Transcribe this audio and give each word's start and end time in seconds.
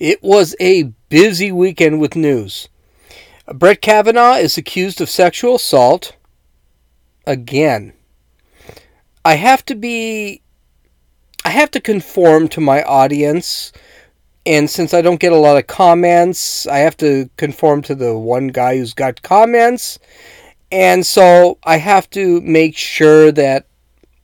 It 0.00 0.22
was 0.22 0.56
a 0.58 0.84
busy 1.10 1.52
weekend 1.52 2.00
with 2.00 2.16
news. 2.16 2.70
Brett 3.52 3.82
Kavanaugh 3.82 4.36
is 4.36 4.56
accused 4.56 5.02
of 5.02 5.10
sexual 5.10 5.56
assault 5.56 6.16
again. 7.26 7.92
I 9.26 9.34
have 9.34 9.62
to 9.66 9.74
be 9.74 10.40
I 11.44 11.50
have 11.50 11.70
to 11.72 11.80
conform 11.80 12.48
to 12.48 12.62
my 12.62 12.82
audience 12.82 13.72
and 14.46 14.70
since 14.70 14.94
I 14.94 15.02
don't 15.02 15.20
get 15.20 15.32
a 15.32 15.36
lot 15.36 15.58
of 15.58 15.66
comments, 15.66 16.66
I 16.66 16.78
have 16.78 16.96
to 16.98 17.28
conform 17.36 17.82
to 17.82 17.94
the 17.94 18.16
one 18.16 18.48
guy 18.48 18.78
who's 18.78 18.94
got 18.94 19.20
comments. 19.20 19.98
And 20.72 21.04
so 21.04 21.58
I 21.64 21.76
have 21.76 22.08
to 22.10 22.40
make 22.40 22.74
sure 22.74 23.32
that 23.32 23.66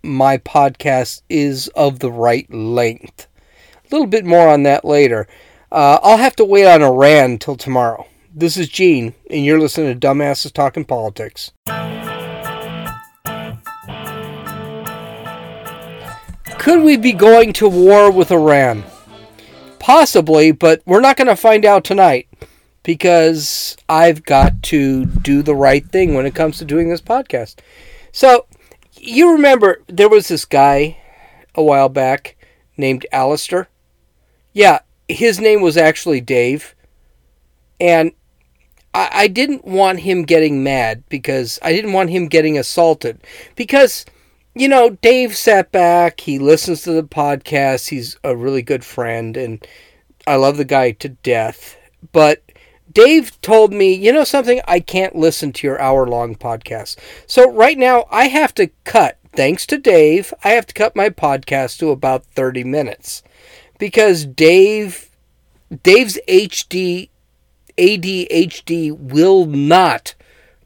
my 0.02 0.38
podcast 0.38 1.20
is 1.28 1.68
of 1.68 1.98
the 1.98 2.10
right 2.10 2.50
length. 2.50 3.26
A 3.84 3.94
little 3.94 4.06
bit 4.06 4.24
more 4.24 4.48
on 4.48 4.62
that 4.62 4.86
later. 4.86 5.28
Uh, 5.76 6.00
I'll 6.02 6.16
have 6.16 6.34
to 6.36 6.44
wait 6.46 6.66
on 6.66 6.80
Iran 6.80 7.32
until 7.32 7.54
tomorrow. 7.54 8.06
This 8.34 8.56
is 8.56 8.66
Gene, 8.66 9.12
and 9.28 9.44
you're 9.44 9.60
listening 9.60 9.92
to 9.92 10.08
Dumbasses 10.08 10.50
Talking 10.50 10.86
Politics. 10.86 11.52
Could 16.58 16.82
we 16.82 16.96
be 16.96 17.12
going 17.12 17.52
to 17.52 17.68
war 17.68 18.10
with 18.10 18.30
Iran? 18.30 18.84
Possibly, 19.78 20.50
but 20.50 20.80
we're 20.86 21.02
not 21.02 21.18
going 21.18 21.28
to 21.28 21.36
find 21.36 21.66
out 21.66 21.84
tonight 21.84 22.26
because 22.82 23.76
I've 23.86 24.24
got 24.24 24.62
to 24.62 25.04
do 25.04 25.42
the 25.42 25.54
right 25.54 25.86
thing 25.86 26.14
when 26.14 26.24
it 26.24 26.34
comes 26.34 26.56
to 26.56 26.64
doing 26.64 26.88
this 26.88 27.02
podcast. 27.02 27.56
So, 28.12 28.46
you 28.94 29.30
remember 29.30 29.82
there 29.88 30.08
was 30.08 30.28
this 30.28 30.46
guy 30.46 30.96
a 31.54 31.62
while 31.62 31.90
back 31.90 32.38
named 32.78 33.04
Alistair? 33.12 33.68
Yeah, 34.54 34.78
his 35.08 35.40
name 35.40 35.60
was 35.60 35.76
actually 35.76 36.20
Dave. 36.20 36.74
And 37.80 38.12
I, 38.94 39.10
I 39.12 39.28
didn't 39.28 39.64
want 39.64 40.00
him 40.00 40.24
getting 40.24 40.62
mad 40.62 41.04
because 41.08 41.58
I 41.62 41.72
didn't 41.72 41.92
want 41.92 42.10
him 42.10 42.26
getting 42.26 42.58
assaulted. 42.58 43.20
Because, 43.54 44.04
you 44.54 44.68
know, 44.68 44.90
Dave 44.90 45.36
sat 45.36 45.70
back, 45.70 46.20
he 46.20 46.38
listens 46.38 46.82
to 46.82 46.92
the 46.92 47.04
podcast, 47.04 47.88
he's 47.88 48.16
a 48.24 48.34
really 48.34 48.62
good 48.62 48.84
friend, 48.84 49.36
and 49.36 49.64
I 50.26 50.36
love 50.36 50.56
the 50.56 50.64
guy 50.64 50.92
to 50.92 51.08
death. 51.10 51.76
But 52.12 52.42
Dave 52.92 53.38
told 53.42 53.72
me, 53.72 53.92
you 53.92 54.12
know 54.12 54.24
something, 54.24 54.60
I 54.66 54.80
can't 54.80 55.14
listen 55.14 55.52
to 55.52 55.66
your 55.66 55.80
hour 55.80 56.06
long 56.06 56.34
podcast. 56.34 56.96
So 57.26 57.50
right 57.52 57.76
now 57.76 58.06
I 58.10 58.28
have 58.28 58.54
to 58.54 58.68
cut, 58.84 59.18
thanks 59.32 59.66
to 59.66 59.78
Dave, 59.78 60.32
I 60.42 60.50
have 60.50 60.66
to 60.66 60.74
cut 60.74 60.96
my 60.96 61.10
podcast 61.10 61.78
to 61.78 61.90
about 61.90 62.24
30 62.24 62.64
minutes. 62.64 63.22
Because 63.78 64.24
Dave 64.24 65.10
Dave's 65.82 66.18
HD 66.28 67.08
ADHD 67.76 68.96
will 68.96 69.46
not 69.46 70.14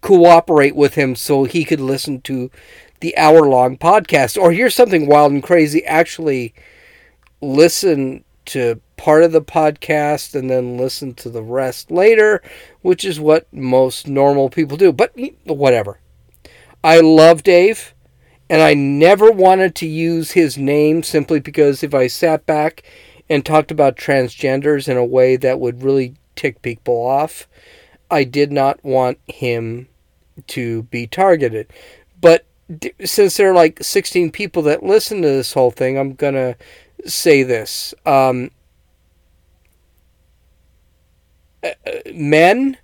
cooperate 0.01 0.77
with 0.77 0.95
him 0.95 1.15
so 1.15 1.45
he 1.45 1.65
could 1.65 1.81
listen 1.81 2.21
to 2.23 2.51
the 3.01 3.17
hour 3.17 3.47
long 3.49 3.77
podcast 3.77 4.41
or 4.41 4.53
hear 4.53 4.71
something 4.71 5.07
wild 5.07 5.33
and 5.33 5.43
crazy 5.43 5.85
actually 5.85 6.55
listen 7.41 8.25
to 8.45 8.81
part 8.97 9.23
of 9.23 9.33
the 9.33 9.43
podcast 9.43 10.35
and 10.35 10.51
then 10.51 10.77
listen 10.77 11.15
to 11.15 11.31
the 11.31 11.43
rest 11.43 11.91
later, 11.91 12.43
which 12.83 13.05
is 13.05 13.19
what 13.19 13.51
most 13.53 14.07
normal 14.07 14.51
people 14.51 14.77
do. 14.77 14.93
But 14.93 15.15
whatever. 15.45 15.99
I 16.85 17.01
love 17.01 17.43
Dave, 17.43 17.95
and 18.51 18.61
I 18.61 18.75
never 18.75 19.31
wanted 19.31 19.77
to 19.77 19.87
use 19.87 20.33
his 20.33 20.59
name 20.59 21.05
simply 21.05 21.39
because 21.39 21.85
if 21.85 21.95
I 21.95 22.09
sat 22.09 22.47
back 22.47 22.83
and 23.29 23.47
talked 23.47 23.71
about 23.71 23.97
transgenders 23.97 24.89
in 24.89 24.97
a 24.97 25.05
way 25.05 25.37
that 25.37 25.61
would 25.61 25.85
really 25.85 26.17
tick 26.35 26.61
people 26.61 26.97
off, 26.97 27.47
I 28.11 28.25
did 28.25 28.51
not 28.51 28.85
want 28.85 29.21
him 29.29 29.87
to 30.49 30.83
be 30.85 31.07
targeted. 31.07 31.73
But 32.21 32.45
since 33.05 33.37
there 33.37 33.53
are 33.53 33.55
like 33.55 33.85
16 33.85 34.33
people 34.33 34.63
that 34.63 34.83
listen 34.83 35.23
to 35.23 35.29
this 35.29 35.53
whole 35.53 35.71
thing, 35.71 35.97
I'm 35.97 36.15
going 36.15 36.35
to 36.35 36.57
say 37.09 37.45
this. 37.45 37.95
Um, 38.05 38.51
uh, 41.63 41.71
men 42.13 42.79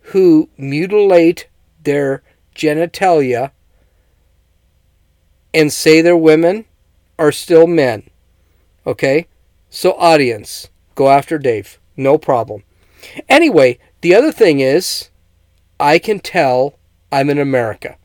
who 0.00 0.48
mutilate 0.56 1.46
their 1.82 2.22
genitalia 2.56 3.50
and 5.54 5.72
say 5.72 6.00
they're 6.00 6.16
women 6.16 6.66
are 7.18 7.32
still 7.32 7.66
men. 7.66 8.10
Okay? 8.86 9.28
So, 9.70 9.92
audience, 9.92 10.68
go 10.94 11.08
after 11.08 11.38
Dave. 11.38 11.78
No 11.96 12.18
problem. 12.18 12.64
Anyway, 13.28 13.78
the 14.00 14.14
other 14.14 14.32
thing 14.32 14.60
is, 14.60 15.10
I 15.78 15.98
can 15.98 16.18
tell 16.18 16.74
I'm 17.10 17.30
in 17.30 17.38
America. 17.38 17.96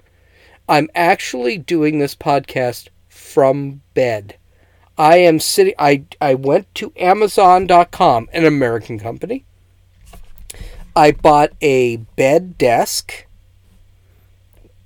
I'm 0.67 0.89
actually 0.93 1.57
doing 1.57 1.99
this 1.99 2.15
podcast 2.15 2.89
from 3.07 3.81
bed. 3.95 4.37
I 4.97 5.17
am 5.17 5.39
sitting, 5.39 5.73
I, 5.79 6.03
I 6.21 6.35
went 6.35 6.73
to 6.75 6.93
Amazon.com, 6.97 8.29
an 8.31 8.45
American 8.45 8.99
company. 8.99 9.45
I 10.95 11.11
bought 11.11 11.51
a 11.61 11.97
bed 11.97 12.57
desk, 12.57 13.25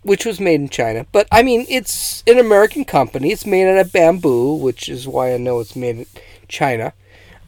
which 0.03 0.25
was 0.25 0.39
made 0.39 0.61
in 0.61 0.69
China. 0.69 1.05
But 1.11 1.27
I 1.31 1.43
mean, 1.43 1.65
it's 1.69 2.23
an 2.27 2.37
American 2.37 2.85
company. 2.85 3.31
It's 3.31 3.45
made 3.45 3.67
out 3.67 3.79
of 3.79 3.91
bamboo, 3.91 4.55
which 4.55 4.89
is 4.89 5.07
why 5.07 5.33
I 5.33 5.37
know 5.37 5.59
it's 5.59 5.75
made 5.75 5.97
in 5.97 6.05
China. 6.47 6.93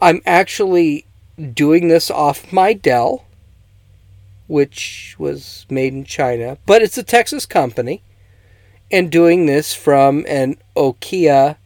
I'm 0.02 0.22
actually 0.26 1.06
doing 1.54 1.88
this 1.88 2.10
off 2.10 2.52
my 2.52 2.74
Dell, 2.74 3.26
which 4.48 5.16
was 5.18 5.66
made 5.70 5.94
in 5.94 6.06
China, 6.06 6.58
but 6.66 6.82
it's 6.82 6.98
a 6.98 7.04
Texas 7.04 7.46
company, 7.46 8.02
and 8.92 9.12
doing 9.12 9.46
this 9.46 9.74
from 9.74 10.26
an 10.28 10.58
Okia 10.76 11.58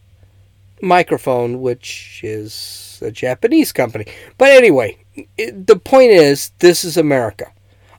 microphone, 0.82 1.60
which 1.60 2.20
is 2.24 2.98
a 3.02 3.10
Japanese 3.10 3.72
company. 3.72 4.06
But 4.38 4.50
anyway, 4.50 4.96
it, 5.36 5.66
the 5.66 5.76
point 5.76 6.10
is, 6.10 6.52
this 6.58 6.84
is 6.84 6.96
America. 6.96 7.52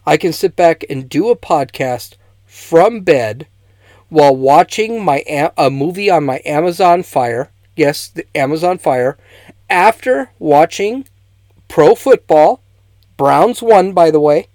I 0.06 0.18
can 0.18 0.34
sit 0.34 0.56
back 0.56 0.84
and 0.90 1.08
do 1.08 1.30
a 1.30 1.36
podcast 1.36 2.16
from 2.52 3.00
bed 3.00 3.48
while 4.10 4.36
watching 4.36 5.02
my 5.04 5.24
a 5.58 5.70
movie 5.70 6.10
on 6.10 6.26
my 6.26 6.42
Amazon 6.46 7.02
Fire. 7.02 7.50
Yes, 7.78 8.10
the 8.10 8.26
Amazon 8.36 8.78
Fire. 8.78 9.18
After 9.70 10.32
watching 10.38 11.08
pro 11.70 11.96
football, 11.96 12.62
Browns 13.16 13.62
won, 13.62 13.94
by 13.94 14.12
the 14.12 14.20
way. 14.20 14.48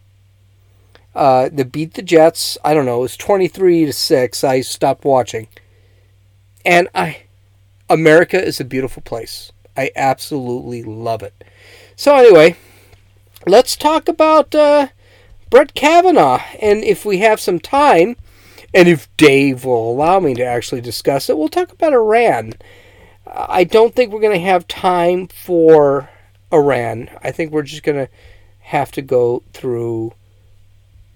Uh, 1.14 1.48
they 1.50 1.62
beat 1.62 1.94
the 1.94 2.02
Jets. 2.02 2.58
I 2.62 2.74
don't 2.74 2.84
know. 2.84 2.98
It 2.98 3.02
was 3.02 3.16
twenty 3.16 3.48
three 3.48 3.86
to 3.86 3.94
six. 3.94 4.44
I 4.44 4.60
stopped 4.60 5.06
watching, 5.06 5.48
and 6.66 6.88
I, 6.94 7.22
America 7.88 8.44
is 8.44 8.60
a 8.60 8.64
beautiful 8.64 9.02
place. 9.02 9.52
I 9.74 9.90
absolutely 9.96 10.82
love 10.82 11.22
it. 11.22 11.42
So 11.96 12.14
anyway, 12.14 12.56
let's 13.46 13.74
talk 13.74 14.06
about 14.06 14.54
uh, 14.54 14.88
Brett 15.56 15.72
Kavanaugh, 15.72 16.42
and 16.60 16.84
if 16.84 17.06
we 17.06 17.16
have 17.20 17.40
some 17.40 17.58
time, 17.58 18.16
and 18.74 18.86
if 18.86 19.08
Dave 19.16 19.64
will 19.64 19.90
allow 19.90 20.20
me 20.20 20.34
to 20.34 20.44
actually 20.44 20.82
discuss 20.82 21.30
it, 21.30 21.38
we'll 21.38 21.48
talk 21.48 21.72
about 21.72 21.94
Iran. 21.94 22.52
I 23.26 23.64
don't 23.64 23.94
think 23.94 24.12
we're 24.12 24.20
going 24.20 24.38
to 24.38 24.46
have 24.46 24.68
time 24.68 25.28
for 25.28 26.10
Iran. 26.52 27.08
I 27.24 27.30
think 27.30 27.52
we're 27.52 27.62
just 27.62 27.84
going 27.84 27.96
to 27.96 28.12
have 28.64 28.92
to 28.92 29.00
go 29.00 29.44
through. 29.54 30.12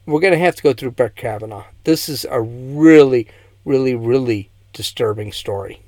We're 0.06 0.20
going 0.20 0.32
to 0.32 0.38
have 0.38 0.56
to 0.56 0.62
go 0.62 0.72
through 0.72 0.92
Brett 0.92 1.16
Kavanaugh. 1.16 1.66
This 1.84 2.08
is 2.08 2.24
a 2.24 2.40
really, 2.40 3.28
really, 3.66 3.94
really 3.94 4.48
disturbing 4.72 5.32
story. 5.32 5.82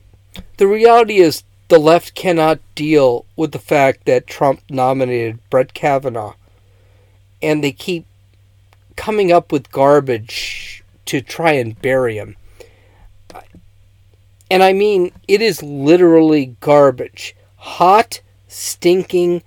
The 0.59 0.67
reality 0.67 1.21
is 1.21 1.43
the 1.69 1.79
left 1.79 2.15
cannot 2.15 2.61
deal 2.75 3.25
with 3.35 3.53
the 3.53 3.59
fact 3.59 4.05
that 4.05 4.27
Trump 4.27 4.61
nominated 4.69 5.39
Brett 5.49 5.73
Kavanaugh, 5.73 6.35
and 7.41 7.65
they 7.65 7.73
keep 7.73 8.05
coming 8.97 9.33
up 9.33 9.53
with 9.53 9.73
garbage 9.73 10.85
to 11.07 11.21
try 11.21 11.53
and 11.53 11.81
bury 11.81 12.17
him. 12.17 12.37
And 14.51 14.63
I 14.63 14.75
mean, 14.75 15.13
it 15.27 15.41
is 15.41 15.63
literally 15.63 16.57
garbage. 16.61 17.35
Hot, 17.57 18.21
stinking 18.49 19.43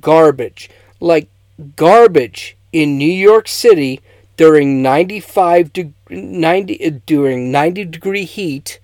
garbage. 0.00 0.68
Like 0.98 1.28
garbage 1.76 2.56
in 2.72 2.98
New 2.98 3.12
York 3.12 3.46
City 3.46 4.00
during 4.36 4.82
95 4.82 5.72
de- 5.72 5.92
90 6.08 7.02
during 7.06 7.52
90 7.52 7.84
degree 7.84 8.24
heat 8.24 8.80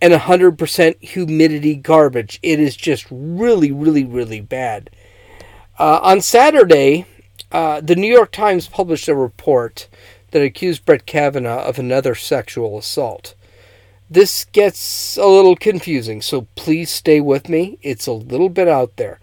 and 0.00 0.12
100% 0.12 1.00
humidity 1.00 1.76
garbage. 1.76 2.40
It 2.42 2.58
is 2.58 2.74
just 2.74 3.06
really, 3.08 3.70
really, 3.70 4.04
really 4.04 4.40
bad. 4.40 4.90
Uh, 5.78 6.00
on 6.02 6.20
Saturday, 6.20 7.06
uh, 7.52 7.80
the 7.80 7.96
New 7.96 8.12
York 8.12 8.32
Times 8.32 8.66
published 8.66 9.08
a 9.08 9.14
report 9.14 9.88
that 10.32 10.42
accused 10.42 10.84
Brett 10.84 11.06
Kavanaugh 11.06 11.62
of 11.62 11.78
another 11.78 12.14
sexual 12.14 12.78
assault. 12.78 13.34
this 14.10 14.44
gets 14.44 15.16
a 15.16 15.26
little 15.26 15.56
confusing, 15.56 16.20
so 16.20 16.46
please 16.54 16.90
stay 16.90 17.20
with 17.20 17.48
me. 17.48 17.78
It's 17.82 18.06
a 18.06 18.12
little 18.12 18.50
bit 18.50 18.68
out 18.68 18.96
there. 18.96 19.18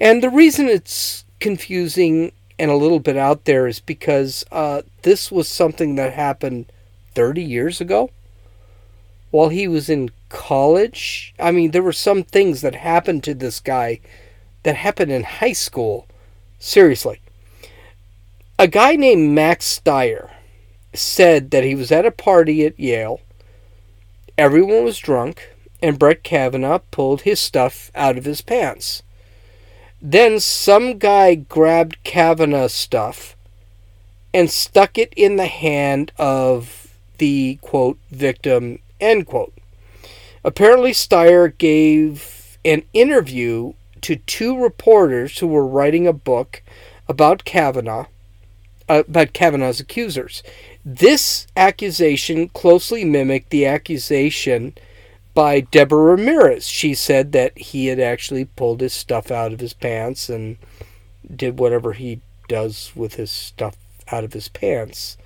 And 0.00 0.20
the 0.22 0.30
reason 0.30 0.66
it's 0.68 1.24
confusing 1.38 2.32
and 2.58 2.70
a 2.70 2.76
little 2.76 2.98
bit 2.98 3.16
out 3.16 3.44
there 3.44 3.66
is 3.68 3.78
because 3.80 4.44
uh, 4.50 4.82
this 5.02 5.30
was 5.30 5.48
something 5.48 5.94
that 5.94 6.12
happened 6.12 6.66
30 7.14 7.42
years 7.42 7.80
ago 7.80 8.10
while 9.30 9.48
he 9.48 9.68
was 9.68 9.88
in 9.88 10.10
college. 10.28 11.34
I 11.38 11.52
mean, 11.52 11.70
there 11.70 11.82
were 11.82 11.92
some 11.92 12.24
things 12.24 12.60
that 12.62 12.74
happened 12.74 13.22
to 13.24 13.34
this 13.34 13.60
guy 13.60 14.00
that 14.64 14.76
happened 14.76 15.12
in 15.12 15.22
high 15.22 15.54
school. 15.54 16.06
Seriously. 16.58 17.21
A 18.62 18.68
guy 18.68 18.94
named 18.94 19.30
Max 19.32 19.64
Stier 19.64 20.30
said 20.94 21.50
that 21.50 21.64
he 21.64 21.74
was 21.74 21.90
at 21.90 22.06
a 22.06 22.12
party 22.12 22.64
at 22.64 22.78
Yale. 22.78 23.20
Everyone 24.38 24.84
was 24.84 25.00
drunk, 25.00 25.52
and 25.82 25.98
Brett 25.98 26.22
Kavanaugh 26.22 26.78
pulled 26.92 27.22
his 27.22 27.40
stuff 27.40 27.90
out 27.92 28.16
of 28.16 28.24
his 28.24 28.40
pants. 28.40 29.02
Then 30.00 30.38
some 30.38 30.98
guy 30.98 31.34
grabbed 31.34 32.04
Kavanaugh's 32.04 32.72
stuff 32.72 33.34
and 34.32 34.48
stuck 34.48 34.96
it 34.96 35.12
in 35.16 35.34
the 35.34 35.46
hand 35.46 36.12
of 36.16 36.96
the 37.18 37.58
quote 37.62 37.98
victim 38.12 38.78
end 39.00 39.26
quote. 39.26 39.54
Apparently, 40.44 40.92
Stier 40.92 41.48
gave 41.48 42.58
an 42.64 42.84
interview 42.92 43.72
to 44.02 44.14
two 44.14 44.56
reporters 44.56 45.40
who 45.40 45.48
were 45.48 45.66
writing 45.66 46.06
a 46.06 46.12
book 46.12 46.62
about 47.08 47.44
Kavanaugh, 47.44 48.06
uh, 48.92 49.02
about 49.08 49.32
Kavanaugh's 49.32 49.80
accusers. 49.80 50.42
This 50.84 51.46
accusation 51.56 52.48
closely 52.50 53.04
mimicked 53.04 53.50
the 53.50 53.64
accusation 53.64 54.74
by 55.32 55.60
Deborah 55.60 56.16
Ramirez. 56.16 56.66
She 56.66 56.92
said 56.92 57.32
that 57.32 57.56
he 57.56 57.86
had 57.86 57.98
actually 57.98 58.44
pulled 58.44 58.82
his 58.82 58.92
stuff 58.92 59.30
out 59.30 59.52
of 59.52 59.60
his 59.60 59.72
pants 59.72 60.28
and 60.28 60.58
did 61.34 61.58
whatever 61.58 61.94
he 61.94 62.20
does 62.48 62.92
with 62.94 63.14
his 63.14 63.30
stuff 63.30 63.76
out 64.10 64.24
of 64.24 64.34
his 64.34 64.48
pants 64.48 65.16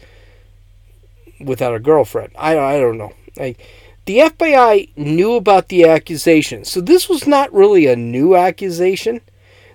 without 1.40 1.74
a 1.74 1.80
girlfriend. 1.80 2.32
I, 2.38 2.56
I 2.56 2.78
don't 2.78 2.98
know. 2.98 3.14
I, 3.36 3.56
the 4.04 4.18
FBI 4.18 4.96
knew 4.96 5.34
about 5.34 5.68
the 5.68 5.84
accusation, 5.84 6.64
so 6.64 6.80
this 6.80 7.08
was 7.08 7.26
not 7.26 7.52
really 7.52 7.86
a 7.86 7.96
new 7.96 8.36
accusation. 8.36 9.22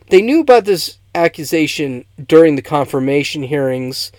They 0.09 0.21
knew 0.21 0.39
about 0.39 0.63
this 0.63 0.97
accusation 1.13 2.05
during 2.27 2.55
the 2.55 2.61
confirmation 2.61 3.43
hearings, 3.43 4.11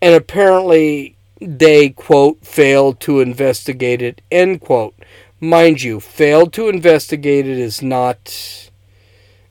and 0.00 0.14
apparently 0.14 1.16
they, 1.40 1.90
quote, 1.90 2.44
failed 2.44 3.00
to 3.00 3.20
investigate 3.20 4.02
it, 4.02 4.20
end 4.30 4.60
quote. 4.60 4.94
Mind 5.40 5.82
you, 5.82 6.00
failed 6.00 6.52
to 6.54 6.68
investigate 6.68 7.46
it 7.46 7.58
is 7.58 7.80
not. 7.80 8.70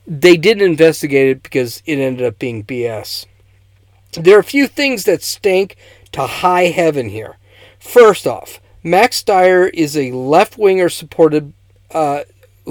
They 0.05 0.37
didn't 0.37 0.63
investigate 0.63 1.29
it 1.29 1.43
because 1.43 1.81
it 1.85 1.97
ended 1.97 2.25
up 2.25 2.39
being 2.39 2.63
BS. 2.63 3.25
There 4.13 4.35
are 4.37 4.41
a 4.41 4.43
few 4.43 4.67
things 4.67 5.03
that 5.03 5.21
stink 5.21 5.75
to 6.13 6.21
high 6.21 6.65
heaven 6.65 7.09
here. 7.09 7.37
First 7.79 8.25
off, 8.25 8.59
Max 8.83 9.17
Stier 9.17 9.67
is 9.67 9.97
a 9.97 10.11
left 10.11 10.57
winger 10.57 10.89
supported 10.89 11.53
uh, 11.91 12.23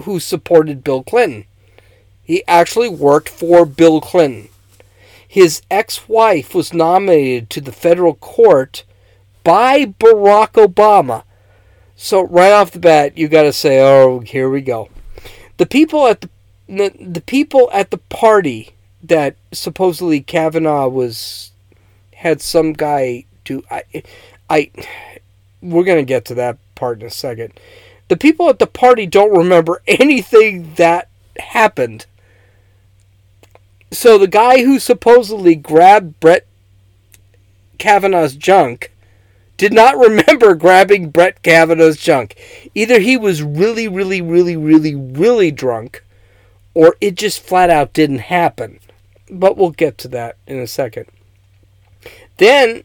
who 0.04 0.20
supported 0.20 0.84
Bill 0.84 1.02
Clinton. 1.02 1.44
He 2.26 2.42
actually 2.48 2.88
worked 2.88 3.28
for 3.28 3.64
Bill 3.64 4.00
Clinton. 4.00 4.48
His 5.26 5.62
ex-wife 5.70 6.54
was 6.54 6.74
nominated 6.74 7.50
to 7.50 7.60
the 7.60 7.72
federal 7.72 8.14
court 8.14 8.82
by 9.44 9.84
Barack 9.84 10.52
Obama. 10.52 11.22
So 11.94 12.26
right 12.26 12.50
off 12.50 12.72
the 12.72 12.80
bat, 12.80 13.16
you 13.16 13.28
got 13.28 13.44
to 13.44 13.52
say, 13.52 13.80
"Oh, 13.80 14.20
here 14.20 14.50
we 14.50 14.60
go." 14.60 14.88
The 15.56 15.66
people 15.66 16.06
at 16.06 16.22
the, 16.22 16.30
the 16.68 16.92
the 17.00 17.20
people 17.20 17.70
at 17.72 17.90
the 17.90 17.98
party 17.98 18.70
that 19.02 19.36
supposedly 19.52 20.20
Kavanaugh 20.20 20.88
was 20.88 21.52
had 22.14 22.40
some 22.40 22.72
guy 22.72 23.24
do 23.44 23.62
I 23.70 23.84
I 24.50 24.70
we're 25.62 25.84
going 25.84 26.04
to 26.04 26.08
get 26.08 26.24
to 26.26 26.34
that 26.34 26.58
part 26.74 27.00
in 27.00 27.06
a 27.06 27.10
second. 27.10 27.52
The 28.08 28.16
people 28.16 28.48
at 28.48 28.58
the 28.58 28.66
party 28.66 29.06
don't 29.06 29.36
remember 29.36 29.82
anything 29.86 30.74
that 30.74 31.08
happened. 31.38 32.06
So 33.96 34.18
the 34.18 34.28
guy 34.28 34.62
who 34.62 34.78
supposedly 34.78 35.54
grabbed 35.54 36.20
Brett 36.20 36.46
Kavanaugh's 37.78 38.36
junk 38.36 38.92
did 39.56 39.72
not 39.72 39.96
remember 39.98 40.54
grabbing 40.54 41.08
Brett 41.08 41.42
Kavanaugh's 41.42 41.96
junk. 41.96 42.36
Either 42.74 43.00
he 43.00 43.16
was 43.16 43.42
really, 43.42 43.88
really, 43.88 44.20
really, 44.20 44.54
really, 44.54 44.94
really 44.94 45.50
drunk, 45.50 46.04
or 46.74 46.96
it 47.00 47.14
just 47.14 47.40
flat 47.40 47.70
out 47.70 47.94
didn't 47.94 48.18
happen. 48.18 48.80
But 49.30 49.56
we'll 49.56 49.70
get 49.70 49.96
to 49.98 50.08
that 50.08 50.36
in 50.46 50.58
a 50.58 50.66
second. 50.66 51.06
Then 52.36 52.82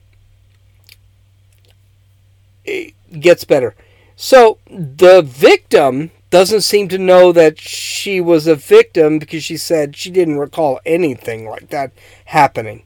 it 2.64 2.94
gets 3.20 3.44
better. 3.44 3.76
So 4.16 4.60
the 4.66 5.22
victim 5.22 6.12
doesn't 6.32 6.62
seem 6.62 6.88
to 6.88 6.98
know 6.98 7.32
that 7.34 7.60
she 7.60 8.20
was 8.20 8.48
a 8.48 8.56
victim 8.56 9.20
because 9.20 9.44
she 9.44 9.58
said 9.58 9.96
she 9.96 10.10
didn't 10.10 10.40
recall 10.40 10.80
anything 10.86 11.48
like 11.48 11.70
that 11.70 11.92
happening. 12.26 12.84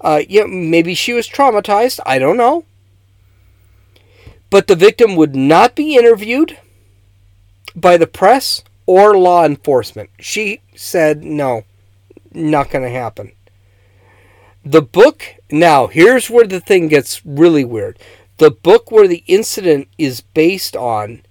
Uh, 0.00 0.22
yeah, 0.28 0.44
maybe 0.48 0.94
she 0.94 1.12
was 1.12 1.28
traumatized. 1.28 2.00
I 2.04 2.18
don't 2.18 2.36
know. 2.36 2.64
But 4.50 4.66
the 4.66 4.74
victim 4.74 5.14
would 5.16 5.36
not 5.36 5.76
be 5.76 5.96
interviewed 5.96 6.58
by 7.76 7.96
the 7.96 8.06
press 8.06 8.62
or 8.86 9.16
law 9.16 9.44
enforcement. 9.44 10.10
She 10.18 10.60
said 10.74 11.22
no, 11.22 11.64
not 12.32 12.70
going 12.70 12.84
to 12.84 12.90
happen. 12.90 13.32
The 14.64 14.82
book, 14.82 15.24
now, 15.50 15.88
here's 15.88 16.30
where 16.30 16.46
the 16.46 16.60
thing 16.60 16.88
gets 16.88 17.24
really 17.26 17.64
weird. 17.64 17.98
The 18.38 18.50
book 18.50 18.90
where 18.90 19.08
the 19.08 19.24
incident 19.26 19.88
is 19.98 20.20
based 20.20 20.74
on 20.74 21.22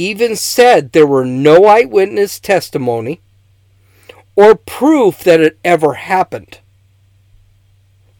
even 0.00 0.34
said 0.34 0.92
there 0.92 1.06
were 1.06 1.26
no 1.26 1.66
eyewitness 1.66 2.40
testimony 2.40 3.20
or 4.34 4.54
proof 4.54 5.18
that 5.24 5.40
it 5.40 5.58
ever 5.62 5.92
happened. 5.94 6.60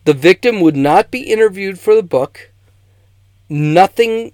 The 0.04 0.12
victim 0.12 0.60
would 0.60 0.76
not 0.76 1.10
be 1.10 1.22
interviewed 1.22 1.78
for 1.78 1.94
the 1.94 2.02
book. 2.02 2.50
Nothing. 3.48 4.32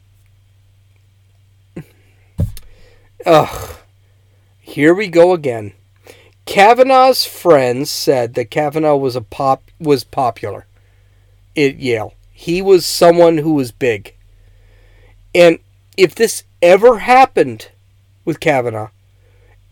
Ugh. 3.25 3.77
Here 4.61 4.93
we 4.93 5.07
go 5.07 5.33
again. 5.33 5.73
Kavanaugh's 6.47 7.25
friends 7.25 7.93
said 7.93 8.35
that 8.35 8.51
Kavanaugh 8.51 8.97
was 8.97 9.15
a 9.15 9.21
pop 9.21 9.63
was 9.79 10.03
popular 10.03 10.67
at 11.57 11.77
Yale. 11.77 12.15
He 12.33 12.61
was 12.61 12.85
someone 12.85 13.39
who 13.39 13.55
was 13.55 13.71
big. 13.71 14.15
And 15.33 15.61
if 15.97 16.15
this 16.15 16.43
ever 16.63 16.99
happened 16.99 17.71
with 18.25 18.41
Kavanaugh, 18.41 18.91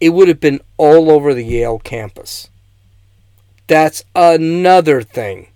it 0.01 0.11
would 0.11 0.29
have 0.29 0.41
been 0.41 0.61
all 0.77 1.11
over 1.11 1.35
the 1.35 1.45
Yale 1.45 1.79
campus. 1.79 2.49
That's 3.67 4.05
another 4.15 5.03
thing 5.03 5.49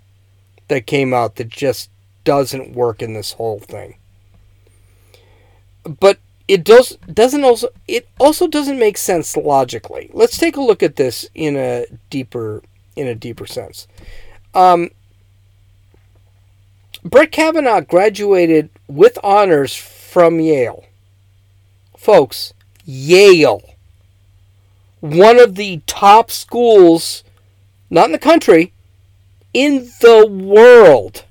that 0.68 0.87
came 0.87 1.12
out 1.12 1.37
that 1.37 1.49
just 1.49 1.90
doesn't 2.25 2.75
work 2.75 3.02
in 3.02 3.14
this 3.14 3.32
whole 3.32 3.58
thing. 3.58 3.97
But 5.85 6.18
it 6.47 6.64
does 6.64 6.97
doesn't 7.12 7.44
also 7.44 7.68
it 7.87 8.08
also 8.18 8.47
doesn't 8.47 8.78
make 8.78 8.97
sense 8.97 9.37
logically. 9.37 10.11
Let's 10.12 10.38
take 10.38 10.56
a 10.56 10.62
look 10.62 10.82
at 10.82 10.97
this 10.97 11.28
in 11.35 11.56
a 11.56 11.87
deeper 12.11 12.62
in 12.97 13.06
a 13.06 13.14
deeper 13.14 13.47
sense. 13.47 13.87
Um, 14.54 14.90
Brett 17.04 17.30
Kavanaugh 17.30 17.82
graduated 17.82 18.70
with 18.88 19.18
honors 19.23 19.75
from 19.75 20.40
Yale. 20.40 20.85
Folks, 21.99 22.55
Yale. 22.85 23.61
One 25.00 25.38
of 25.38 25.57
the 25.57 25.83
top 25.87 26.31
schools, 26.31 27.25
not 27.90 28.07
in 28.07 28.12
the 28.12 28.19
country, 28.19 28.73
in 29.52 29.90
the 30.00 30.25
world. 30.25 31.25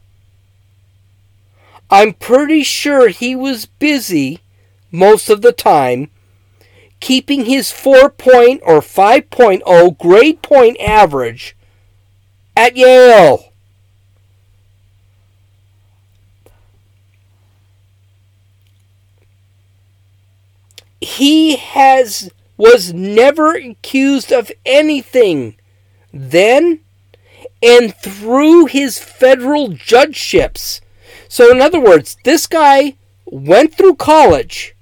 I'm 1.90 2.14
pretty 2.14 2.64
sure 2.64 3.08
he 3.08 3.34
was 3.34 3.66
busy 3.66 4.42
most 4.92 5.30
of 5.30 5.42
the 5.42 5.54
time 5.54 6.10
keeping 7.00 7.46
his 7.46 7.72
4 7.72 8.10
point 8.10 8.62
or 8.66 8.82
5.0 8.82 9.98
grade 9.98 10.42
point 10.42 10.78
average 10.82 11.56
at 12.58 12.76
Yale. 12.76 13.47
He 21.08 21.56
has 21.56 22.30
was 22.58 22.94
never 22.94 23.54
accused 23.54 24.32
of 24.34 24.52
anything 24.66 25.56
then 26.12 26.82
and 27.64 27.96
through 27.96 28.66
his 28.66 29.00
federal 29.00 29.70
judgeships. 29.70 30.82
So 31.30 31.50
in 31.50 31.62
other 31.62 31.80
words, 31.80 32.18
this 32.26 32.46
guy 32.46 32.96
went 33.26 33.74
through 33.74 33.96
college, 33.96 34.76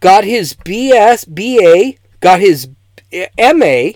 got 0.00 0.24
his 0.24 0.54
BS, 0.54 1.26
BA, 1.28 1.98
got 2.20 2.40
his 2.40 2.68
MA, 3.38 3.90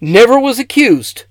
never 0.00 0.38
was 0.38 0.60
accused, 0.60 1.24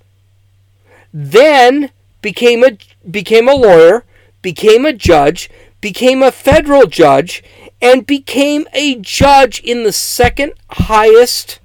then 1.12 1.90
became 2.20 2.64
a 2.64 2.76
became 3.10 3.48
a 3.48 3.54
lawyer, 3.54 4.04
became 4.42 4.84
a 4.84 4.92
judge, 4.92 5.50
became 5.80 6.22
a 6.22 6.32
federal 6.32 6.86
judge, 6.86 7.42
and 7.80 8.06
became 8.06 8.66
a 8.72 8.96
judge 8.96 9.60
in 9.60 9.84
the 9.84 9.92
second 9.92 10.52
highest 10.70 11.60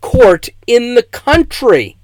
court 0.00 0.48
in 0.66 0.94
the 0.94 1.02
country. 1.02 1.96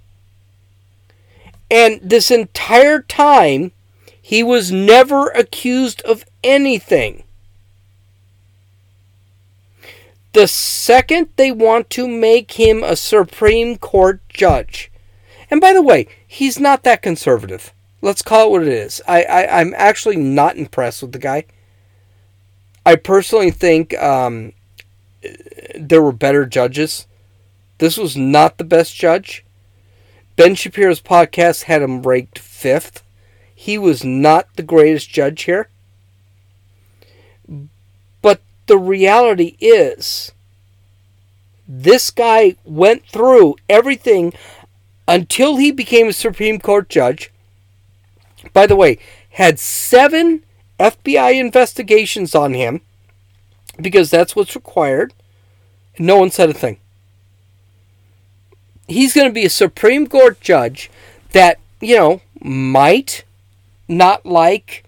And 1.71 2.01
this 2.03 2.31
entire 2.31 3.01
time, 3.01 3.73
he 4.21 4.43
was 4.43 4.71
never 4.71 5.29
accused 5.29 6.03
of 6.03 6.25
anything. 6.43 7.25
The 10.35 10.47
second 10.47 11.29
they 11.37 11.51
want 11.51 11.91
to 11.91 12.07
make 12.07 12.53
him 12.53 12.85
a 12.85 12.95
Supreme 12.95 13.77
Court 13.77 14.21
judge, 14.29 14.91
and 15.51 15.61
by 15.61 15.73
the 15.73 15.83
way, 15.83 16.07
he's 16.27 16.61
not 16.61 16.83
that 16.83 17.03
conservative. 17.03 17.73
Let's 18.03 18.23
call 18.23 18.47
it 18.47 18.51
what 18.51 18.63
it 18.63 18.69
is. 18.69 19.03
I, 19.09 19.23
I, 19.25 19.61
I'm 19.61 19.75
actually 19.77 20.17
not 20.17 20.57
impressed 20.57 21.03
with 21.03 21.13
the 21.13 21.19
guy. 21.19 21.47
I 22.89 22.97
personally 22.97 23.51
think 23.51 23.95
um, 23.99 24.55
there 25.79 26.01
were 26.01 26.11
better 26.11 26.47
judges. 26.47 27.07
This 27.77 27.99
was 27.99 28.17
not 28.17 28.57
the 28.57 28.65
best 28.65 28.95
judge. 28.95 29.45
Ben 30.37 30.55
Shapiro's 30.55 31.03
podcast 31.03 31.65
had 31.65 31.83
him 31.83 32.01
ranked 32.01 32.39
fifth. 32.39 33.03
He 33.55 33.77
was 33.77 34.05
not 34.05 34.49
the 34.57 34.63
greatest 34.63 35.11
judge 35.11 35.43
here. 35.43 35.69
But 38.23 38.41
the 38.69 38.79
reality 38.79 39.59
is, 39.61 40.33
this 41.69 42.11
guy 42.11 42.57
went 42.65 43.05
through 43.05 43.57
everything 43.69 44.33
until 45.07 45.59
he 45.59 45.71
became 45.73 46.09
a 46.09 46.15
Supreme 46.15 46.59
Court 46.59 46.89
judge. 46.89 47.31
By 48.55 48.67
the 48.67 48.77
way, 48.77 48.99
had 49.33 49.59
seven 49.59 50.43
FBI 50.79 51.39
investigations 51.39 52.35
on 52.35 52.55
him 52.55 52.81
because 53.81 54.11
that's 54.11 54.35
what's 54.37 54.55
required. 54.55 55.13
No 55.99 56.19
one 56.19 56.31
said 56.31 56.51
a 56.51 56.55
thing. 56.55 56.79
He's 58.87 59.15
going 59.15 59.29
to 59.29 59.35
be 59.35 59.45
a 59.45 59.51
Supreme 59.51 60.07
Court 60.07 60.41
judge 60.41 60.91
that, 61.33 61.59
you 61.81 61.97
know, 61.97 62.21
might 62.41 63.25
not 63.87 64.25
like 64.25 64.85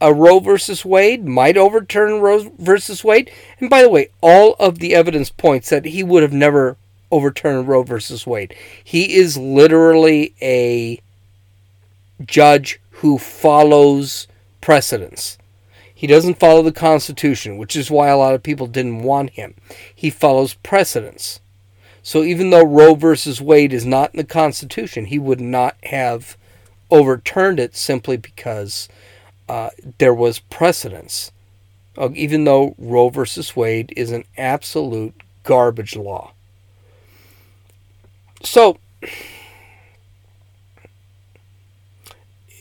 a 0.00 0.12
Roe 0.12 0.38
versus 0.38 0.84
Wade, 0.84 1.26
might 1.26 1.56
overturn 1.56 2.20
Roe 2.20 2.50
versus 2.58 3.04
Wade. 3.04 3.30
And 3.60 3.68
by 3.68 3.82
the 3.82 3.88
way, 3.88 4.08
all 4.20 4.54
of 4.58 4.78
the 4.78 4.94
evidence 4.94 5.30
points 5.30 5.70
that 5.70 5.86
he 5.86 6.02
would 6.02 6.22
have 6.22 6.32
never 6.32 6.76
overturned 7.10 7.68
Roe 7.68 7.82
versus 7.82 8.26
Wade. 8.26 8.54
He 8.82 9.14
is 9.16 9.36
literally 9.36 10.34
a 10.40 11.00
judge 12.24 12.80
who 12.90 13.18
follows 13.18 14.26
precedents. 14.64 15.36
He 15.94 16.06
doesn't 16.06 16.38
follow 16.38 16.62
the 16.62 16.72
Constitution, 16.72 17.58
which 17.58 17.76
is 17.76 17.90
why 17.90 18.08
a 18.08 18.16
lot 18.16 18.34
of 18.34 18.42
people 18.42 18.66
didn't 18.66 19.02
want 19.02 19.28
him. 19.30 19.52
He 19.94 20.08
follows 20.08 20.54
precedents. 20.54 21.40
So 22.02 22.22
even 22.22 22.48
though 22.48 22.64
Roe 22.64 22.94
versus 22.94 23.42
Wade 23.42 23.74
is 23.74 23.84
not 23.84 24.14
in 24.14 24.16
the 24.16 24.24
Constitution, 24.24 25.04
he 25.04 25.18
would 25.18 25.38
not 25.38 25.76
have 25.82 26.38
overturned 26.90 27.60
it 27.60 27.76
simply 27.76 28.16
because 28.16 28.88
uh, 29.50 29.68
there 29.98 30.14
was 30.14 30.38
precedence. 30.38 31.30
Uh, 31.98 32.08
even 32.14 32.44
though 32.44 32.74
Roe 32.78 33.10
versus 33.10 33.54
Wade 33.54 33.92
is 33.98 34.12
an 34.12 34.24
absolute 34.38 35.14
garbage 35.42 35.94
law. 35.94 36.32
So, 38.42 38.78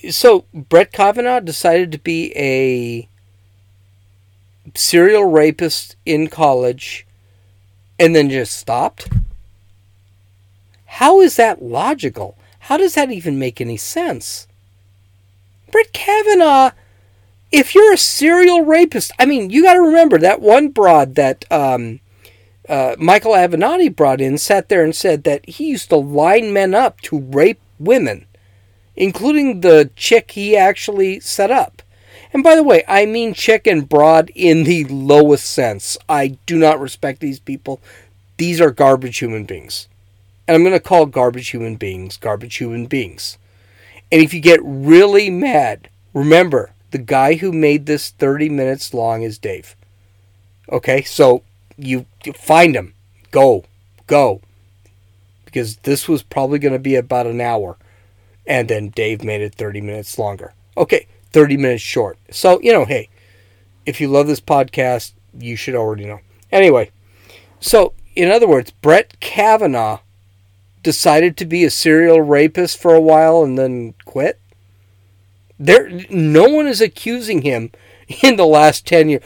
so 0.09 0.45
Brett 0.53 0.91
Kavanaugh 0.91 1.39
decided 1.39 1.91
to 1.91 1.99
be 1.99 2.33
a 2.35 3.07
serial 4.75 5.25
rapist 5.25 5.95
in 6.05 6.27
college 6.27 7.05
and 7.99 8.15
then 8.15 8.29
just 8.29 8.57
stopped? 8.57 9.09
How 10.85 11.21
is 11.21 11.35
that 11.37 11.61
logical? 11.61 12.37
How 12.59 12.77
does 12.77 12.95
that 12.95 13.11
even 13.11 13.39
make 13.39 13.59
any 13.59 13.77
sense? 13.77 14.47
Brett 15.71 15.91
Kavanaugh, 15.91 16.71
if 17.51 17.73
you're 17.73 17.93
a 17.93 17.97
serial 17.97 18.61
rapist, 18.61 19.11
I 19.17 19.25
mean, 19.25 19.49
you 19.49 19.63
got 19.63 19.73
to 19.73 19.81
remember 19.81 20.17
that 20.19 20.39
one 20.39 20.69
broad 20.69 21.15
that 21.15 21.45
um, 21.51 21.99
uh, 22.69 22.95
Michael 22.99 23.33
Avenatti 23.33 23.93
brought 23.93 24.21
in 24.21 24.37
sat 24.37 24.69
there 24.69 24.83
and 24.83 24.95
said 24.95 25.23
that 25.23 25.47
he 25.49 25.69
used 25.69 25.89
to 25.89 25.97
line 25.97 26.53
men 26.53 26.73
up 26.73 27.01
to 27.01 27.19
rape 27.19 27.59
women, 27.79 28.25
including 28.95 29.61
the 29.61 29.89
chick 29.95 30.31
he 30.31 30.55
actually 30.55 31.19
set 31.19 31.51
up. 31.51 31.81
And 32.33 32.43
by 32.43 32.55
the 32.55 32.63
way, 32.63 32.83
I 32.87 33.05
mean 33.05 33.33
chick 33.33 33.67
and 33.67 33.87
broad 33.87 34.31
in 34.33 34.63
the 34.63 34.85
lowest 34.85 35.45
sense. 35.45 35.97
I 36.09 36.37
do 36.45 36.57
not 36.57 36.79
respect 36.79 37.19
these 37.19 37.39
people. 37.39 37.79
These 38.37 38.59
are 38.59 38.71
garbage 38.71 39.19
human 39.19 39.45
beings. 39.45 39.87
And 40.47 40.55
I'm 40.55 40.63
going 40.63 40.73
to 40.73 40.79
call 40.79 41.05
garbage 41.05 41.49
human 41.49 41.75
beings 41.75 42.17
garbage 42.17 42.57
human 42.57 42.87
beings. 42.87 43.37
And 44.11 44.21
if 44.21 44.33
you 44.33 44.39
get 44.39 44.59
really 44.63 45.29
mad, 45.29 45.89
remember 46.13 46.71
the 46.91 46.97
guy 46.97 47.35
who 47.35 47.51
made 47.51 47.85
this 47.85 48.09
30 48.11 48.49
minutes 48.49 48.93
long 48.93 49.23
is 49.23 49.37
Dave. 49.37 49.75
Okay, 50.69 51.01
so 51.01 51.43
you, 51.77 52.05
find 52.35 52.75
him. 52.75 52.93
Go. 53.31 53.65
Go. 54.07 54.41
Because 55.45 55.77
this 55.77 56.07
was 56.07 56.23
probably 56.23 56.59
going 56.59 56.73
to 56.73 56.79
be 56.79 56.95
about 56.95 57.27
an 57.27 57.41
hour. 57.41 57.77
And 58.45 58.67
then 58.67 58.89
Dave 58.89 59.23
made 59.23 59.41
it 59.41 59.55
30 59.55 59.81
minutes 59.81 60.17
longer. 60.17 60.53
Okay, 60.75 61.07
30 61.31 61.57
minutes 61.57 61.83
short. 61.83 62.17
So, 62.31 62.59
you 62.61 62.73
know, 62.73 62.85
hey, 62.85 63.09
if 63.85 64.01
you 64.01 64.07
love 64.07 64.27
this 64.27 64.41
podcast, 64.41 65.13
you 65.37 65.55
should 65.55 65.75
already 65.75 66.05
know. 66.05 66.19
Anyway, 66.51 66.91
so 67.59 67.93
in 68.15 68.29
other 68.29 68.47
words, 68.47 68.71
Brett 68.71 69.19
Kavanaugh 69.19 69.99
decided 70.81 71.37
to 71.37 71.45
be 71.45 71.63
a 71.63 71.69
serial 71.69 72.21
rapist 72.21 72.77
for 72.77 72.93
a 72.93 73.01
while 73.01 73.43
and 73.43 73.57
then 73.57 73.93
quit. 74.05 74.39
There, 75.57 75.89
no 76.09 76.49
one 76.49 76.67
is 76.67 76.81
accusing 76.81 77.41
him 77.41 77.71
in 78.23 78.35
the 78.35 78.45
last 78.45 78.85
10 78.85 79.09
years. 79.09 79.23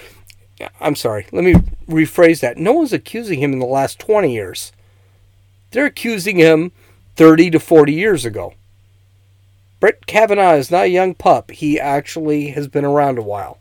I'm 0.79 0.95
sorry, 0.95 1.27
let 1.31 1.43
me 1.43 1.53
rephrase 1.87 2.39
that. 2.41 2.57
No 2.57 2.73
one's 2.73 2.93
accusing 2.93 3.39
him 3.39 3.53
in 3.53 3.59
the 3.59 3.65
last 3.65 3.99
20 3.99 4.33
years. 4.33 4.71
They're 5.71 5.85
accusing 5.85 6.37
him 6.37 6.71
30 7.15 7.51
to 7.51 7.59
40 7.59 7.93
years 7.93 8.25
ago. 8.25 8.53
Brett 9.79 10.05
Kavanaugh 10.07 10.55
is 10.55 10.71
not 10.71 10.85
a 10.85 10.89
young 10.89 11.13
pup. 11.13 11.51
He 11.51 11.79
actually 11.79 12.49
has 12.49 12.67
been 12.67 12.85
around 12.85 13.17
a 13.17 13.23
while. 13.23 13.59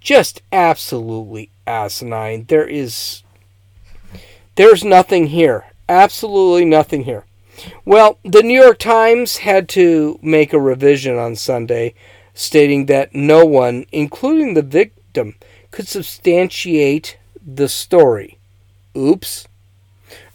Just 0.00 0.42
absolutely 0.52 1.50
asinine. 1.66 2.44
There 2.48 2.66
is 2.66 3.22
there's 4.56 4.84
nothing 4.84 5.28
here. 5.28 5.64
Absolutely 5.88 6.64
nothing 6.64 7.04
here. 7.04 7.24
Well, 7.84 8.18
the 8.22 8.42
New 8.42 8.60
York 8.60 8.78
Times 8.78 9.38
had 9.38 9.68
to 9.70 10.18
make 10.22 10.52
a 10.52 10.60
revision 10.60 11.16
on 11.16 11.36
Sunday 11.36 11.94
stating 12.34 12.86
that 12.86 13.14
no 13.14 13.44
one, 13.44 13.86
including 13.92 14.54
the 14.54 14.62
victim, 14.62 15.36
could 15.70 15.88
substantiate 15.88 17.18
the 17.44 17.68
story. 17.68 18.38
Oops. 18.96 19.46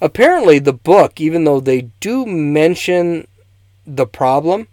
Apparently, 0.02 0.60
the 0.60 0.74
book, 0.74 1.20
even 1.20 1.44
though 1.44 1.60
they 1.60 1.82
do 2.00 2.26
mention 2.26 3.28
the 3.86 4.08
problem, 4.08 4.68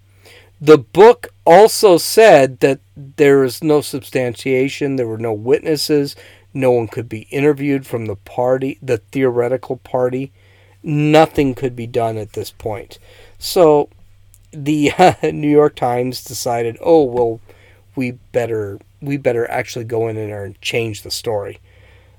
the 0.64 0.78
book 0.78 1.28
also 1.44 1.98
said 1.98 2.60
that 2.60 2.80
there 2.96 3.44
is 3.44 3.62
no 3.62 3.82
substantiation, 3.82 4.96
there 4.96 5.06
were 5.06 5.18
no 5.18 5.34
witnesses, 5.34 6.16
no 6.54 6.70
one 6.70 6.88
could 6.88 7.06
be 7.06 7.28
interviewed 7.30 7.86
from 7.86 8.06
the 8.06 8.16
party, 8.16 8.78
the 8.80 8.96
theoretical 8.96 9.76
party. 9.76 10.32
Nothing 10.82 11.54
could 11.54 11.76
be 11.76 11.86
done 11.86 12.16
at 12.16 12.32
this 12.32 12.50
point. 12.50 12.98
So 13.38 13.90
the 14.52 14.92
uh, 14.96 15.14
New 15.32 15.50
York 15.50 15.76
Times 15.76 16.24
decided, 16.24 16.78
"Oh, 16.80 17.02
well, 17.02 17.40
we 17.94 18.12
better 18.12 18.78
we 19.02 19.18
better 19.18 19.50
actually 19.50 19.84
go 19.84 20.08
in 20.08 20.16
there 20.16 20.44
and 20.44 20.60
change 20.62 21.02
the 21.02 21.10
story. 21.10 21.60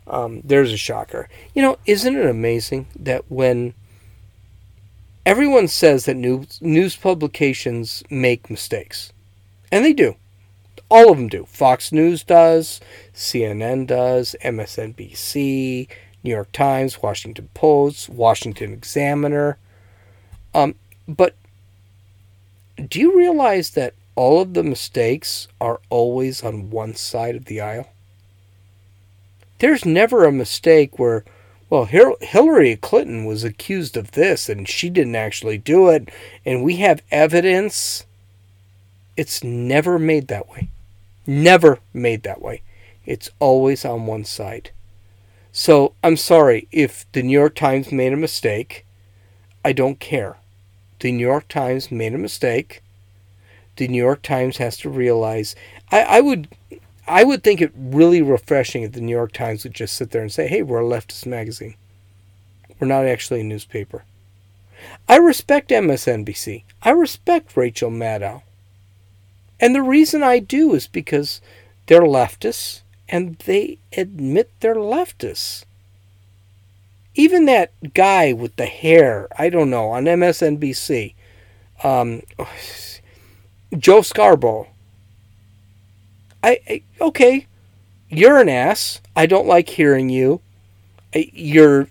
Um, 0.06 0.42
there's 0.44 0.72
a 0.72 0.78
shocker. 0.78 1.30
You 1.56 1.64
know, 1.64 1.78
isn't 1.88 2.16
it 2.16 2.26
amazing 2.28 2.86
that 2.96 3.24
when 3.32 3.74
everyone 5.26 5.68
says 5.68 6.06
that 6.06 6.16
news, 6.16 6.60
news 6.62 6.96
publications 6.96 8.04
make 8.10 8.50
mistakes, 8.50 9.12
and 9.72 9.84
they 9.84 9.94
do. 9.94 10.16
All 10.90 11.12
of 11.12 11.18
them 11.18 11.28
do. 11.28 11.46
Fox 11.46 11.92
News 11.92 12.24
does, 12.24 12.80
CNN 13.14 13.88
does, 13.88 14.36
MSNBC, 14.44 15.88
New 16.24 16.30
York 16.30 16.52
Times, 16.52 17.02
Washington 17.02 17.50
Post, 17.54 18.10
Washington 18.10 18.72
Examiner. 18.74 19.58
Um, 20.54 20.76
but 21.08 21.36
do 22.88 23.00
you 23.00 23.18
realize 23.18 23.72
that 23.72 23.94
all 24.16 24.42
of 24.42 24.54
the 24.54 24.64
mistakes 24.64 25.48
are 25.60 25.80
always 25.90 26.44
on 26.44 26.70
one 26.70 26.96
side 26.96 27.36
of 27.36 27.46
the 27.46 27.62
aisle? 27.62 27.90
There's 29.60 29.86
never 29.86 30.26
a 30.26 30.32
mistake 30.32 31.00
where, 31.00 31.24
well, 31.70 31.86
Hillary 31.86 32.76
Clinton 32.76 33.26
was 33.26 33.44
accused 33.44 33.98
of 33.98 34.12
this 34.12 34.50
and 34.50 34.68
she 34.68 34.90
didn't 34.90 35.16
actually 35.16 35.58
do 35.58 35.90
it, 35.90 36.10
and 36.46 36.64
we 36.64 36.78
have 36.78 37.02
evidence. 37.12 38.06
It's 39.18 39.44
never 39.44 39.98
made 39.98 40.28
that 40.28 40.50
way. 40.50 40.70
Never 41.26 41.80
made 41.94 42.24
that 42.24 42.42
way. 42.42 42.62
It's 43.06 43.30
always 43.40 43.86
on 43.86 44.06
one 44.06 44.26
side. 44.26 44.72
So 45.52 45.94
I'm 46.04 46.18
sorry 46.18 46.68
if 46.72 47.10
the 47.14 47.24
New 47.24 47.32
York 47.32 47.56
Times 47.56 47.92
made 47.92 48.14
a 48.14 48.18
mistake. 48.18 48.86
I 49.64 49.72
don't 49.72 50.00
care. 50.00 50.38
The 51.00 51.12
New 51.12 51.26
York 51.26 51.48
Times 51.48 51.92
made 51.92 52.14
a 52.14 52.18
mistake. 52.18 52.82
The 53.78 53.88
New 53.88 54.02
York 54.02 54.22
Times 54.22 54.58
has 54.58 54.78
to 54.78 54.90
realize. 54.90 55.56
I, 55.92 56.02
I 56.02 56.22
would, 56.22 56.48
I 57.08 57.24
would 57.24 57.44
think 57.44 57.62
it 57.62 57.72
really 57.76 58.22
refreshing 58.22 58.84
if 58.84 58.94
the 58.94 59.02
New 59.02 59.12
York 59.12 59.32
Times 59.32 59.64
would 59.64 59.74
just 59.74 59.96
sit 59.96 60.12
there 60.12 60.22
and 60.22 60.32
say, 60.32 60.48
"Hey, 60.48 60.62
we're 60.64 60.82
a 60.82 60.84
leftist 60.84 61.26
magazine. 61.26 61.76
We're 62.80 62.88
not 62.88 63.06
actually 63.06 63.42
a 63.42 63.44
newspaper." 63.44 64.04
I 65.08 65.18
respect 65.18 65.72
MSNBC. 65.72 66.64
I 66.82 66.90
respect 66.92 67.56
Rachel 67.56 67.90
Maddow. 67.90 68.42
And 69.60 69.74
the 69.74 69.82
reason 69.82 70.24
I 70.24 70.40
do 70.40 70.74
is 70.74 70.88
because 70.88 71.42
they're 71.88 72.02
leftists 72.02 72.82
and 73.08 73.38
they 73.46 73.80
admit 73.96 74.52
they're 74.60 74.76
leftists. 74.76 75.66
Even 77.14 77.46
that 77.46 77.72
guy 77.94 78.34
with 78.34 78.56
the 78.58 78.66
hair, 78.66 79.28
I 79.38 79.50
don't 79.50 79.70
know, 79.70 79.92
on 79.92 80.06
MSNBC, 80.06 81.14
um, 81.84 82.22
Joe 83.78 84.02
Scarborough. 84.02 84.68
I, 86.46 86.60
I 86.70 86.82
okay, 87.02 87.48
you're 88.08 88.38
an 88.38 88.50
ass. 88.50 89.02
I 89.16 89.26
don't 89.26 89.48
like 89.48 89.68
hearing 89.68 90.10
you. 90.10 90.42
You're, 91.14 91.88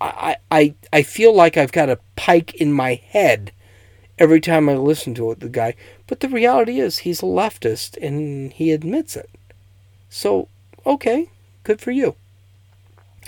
I, 0.00 0.36
I, 0.50 0.74
I 0.92 1.02
feel 1.02 1.34
like 1.34 1.56
I've 1.56 1.72
got 1.72 1.88
a 1.88 1.98
pike 2.14 2.54
in 2.54 2.72
my 2.72 2.94
head 2.94 3.50
every 4.16 4.40
time 4.40 4.68
I 4.68 4.74
listen 4.74 5.12
to 5.14 5.32
it. 5.32 5.40
The 5.40 5.48
guy, 5.48 5.74
but 6.06 6.20
the 6.20 6.28
reality 6.28 6.78
is 6.78 6.98
he's 6.98 7.20
a 7.20 7.26
leftist 7.26 7.96
and 8.00 8.52
he 8.52 8.70
admits 8.70 9.16
it. 9.16 9.28
So, 10.08 10.46
okay, 10.86 11.28
good 11.64 11.80
for 11.80 11.90
you. 11.90 12.14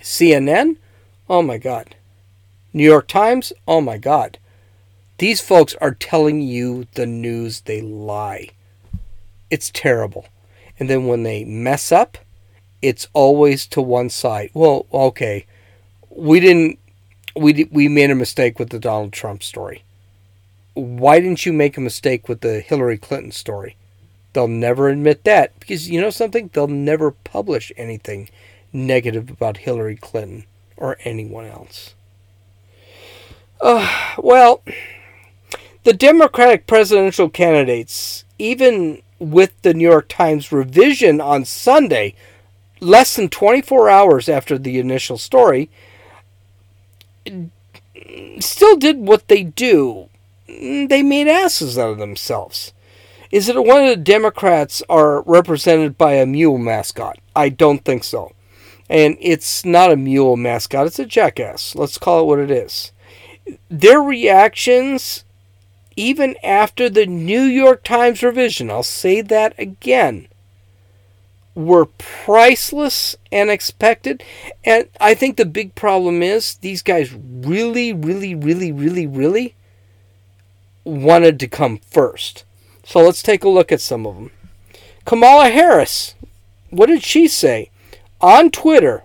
CNN? 0.01 0.77
Oh 1.29 1.43
my 1.43 1.59
God. 1.59 1.97
New 2.73 2.85
York 2.85 3.09
Times? 3.09 3.53
Oh 3.67 3.81
my 3.81 3.99
God. 3.99 4.39
These 5.19 5.41
folks 5.41 5.75
are 5.81 5.95
telling 5.95 6.41
you 6.41 6.87
the 6.95 7.07
news, 7.07 7.63
they 7.63 7.81
lie. 7.81 8.51
It's 9.51 9.71
terrible. 9.71 10.27
And 10.83 10.91
then 10.91 11.07
when 11.07 11.23
they 11.23 11.45
mess 11.45 11.93
up, 11.93 12.19
it's 12.83 13.07
always 13.13 13.69
to 13.69 13.81
one 13.81 14.11
side. 14.11 14.51
Well, 14.53 14.87
okay. 14.93 15.47
We 16.11 16.41
didn't 16.41 16.81
we 17.37 17.69
we 17.71 17.87
made 17.87 18.11
a 18.11 18.17
mistake 18.17 18.59
with 18.59 18.71
the 18.71 18.81
Donald 18.81 19.13
Trump 19.13 19.45
story. 19.45 19.85
Why 20.75 21.21
didn't 21.21 21.47
you 21.47 21.53
make 21.53 21.77
a 21.77 21.81
mistake 21.81 22.29
with 22.29 22.41
the 22.41 22.59
Hillary 22.59 22.99
Clinton 22.99 23.31
story? 23.31 23.77
They'll 24.33 24.49
never 24.49 24.89
admit 24.89 25.23
that 25.23 25.57
because 25.61 25.89
you 25.89 26.01
know 26.01 26.11
something? 26.11 26.51
They'll 26.53 26.67
never 26.67 27.13
publish 27.13 27.71
anything 27.77 28.29
negative 28.73 29.31
about 29.31 29.59
Hillary 29.59 29.95
Clinton 29.95 30.47
or 30.77 30.97
anyone 31.05 31.47
else. 31.47 31.95
Uh, 33.61 34.17
well, 34.19 34.65
the 35.85 35.93
Democratic 35.93 36.67
presidential 36.67 37.29
candidates, 37.29 38.25
even 38.37 39.01
with 39.23 39.61
the 39.63 39.73
New 39.73 39.89
York 39.89 40.09
Times 40.09 40.53
revision 40.53 41.21
on 41.21 41.45
Sunday, 41.45 42.15
less 42.81 43.15
than 43.17 43.29
24 43.29 43.89
hours 43.89 44.29
after 44.29 44.59
the 44.59 44.79
initial 44.79 45.17
story, 45.17 45.71
still 48.41 48.77
did 48.77 48.99
what 48.99 49.29
they 49.29 49.45
do. 49.45 50.09
They 50.47 51.03
made 51.03 51.29
asses 51.29 51.79
out 51.79 51.93
of 51.93 51.99
themselves. 51.99 52.73
Is 53.31 53.49
it 53.49 53.65
one 53.65 53.83
of 53.83 53.89
the 53.89 53.97
Democrats 53.97 54.83
are 54.91 55.23
represented 55.23 55.97
by 55.97 56.15
a 56.15 56.27
mule 56.27 56.59
mascot? 56.59 57.19
I 57.35 57.49
don't 57.49 57.85
think 57.85 58.05
so. 58.05 58.33
And 58.91 59.17
it's 59.21 59.65
not 59.65 59.93
a 59.93 59.97
mule 59.97 60.37
mascot, 60.37 60.87
it's 60.87 60.99
a 60.99 61.07
jackass. 61.07 61.75
Let's 61.75 61.97
call 61.97 62.21
it 62.21 62.27
what 62.27 62.41
it 62.41 62.51
is. 62.51 62.93
Their 63.71 64.01
reactions, 64.01 65.25
even 65.97 66.37
after 66.43 66.89
the 66.89 67.07
New 67.07 67.43
York 67.43 67.85
Times 67.85 68.23
revision, 68.23 68.71
I'll 68.71 68.83
say 68.83 69.21
that 69.23 69.55
again, 69.59 70.29
were 71.55 71.87
priceless 71.87 73.17
and 73.31 73.51
expected. 73.51 74.23
And 74.65 74.89
I 75.01 75.15
think 75.15 75.37
the 75.37 75.45
big 75.45 75.75
problem 75.75 76.23
is 76.23 76.57
these 76.57 76.83
guys 76.83 77.13
really, 77.13 77.93
really, 77.93 78.35
really, 78.35 78.73
really, 78.73 79.07
really 79.07 79.55
wanted 80.85 81.39
to 81.41 81.49
come 81.49 81.79
first. 81.79 82.45
So 82.85 83.01
let's 83.01 83.23
take 83.23 83.45
a 83.45 83.49
look 83.49 83.71
at 83.71 83.81
some 83.81 84.07
of 84.07 84.17
them. 84.17 84.31
Kamala 85.05 85.51
Harris, 85.51 86.15
what 86.71 86.87
did 86.87 87.03
she 87.03 87.29
say? 87.29 87.71
On 88.21 88.51
Twitter, 88.51 89.05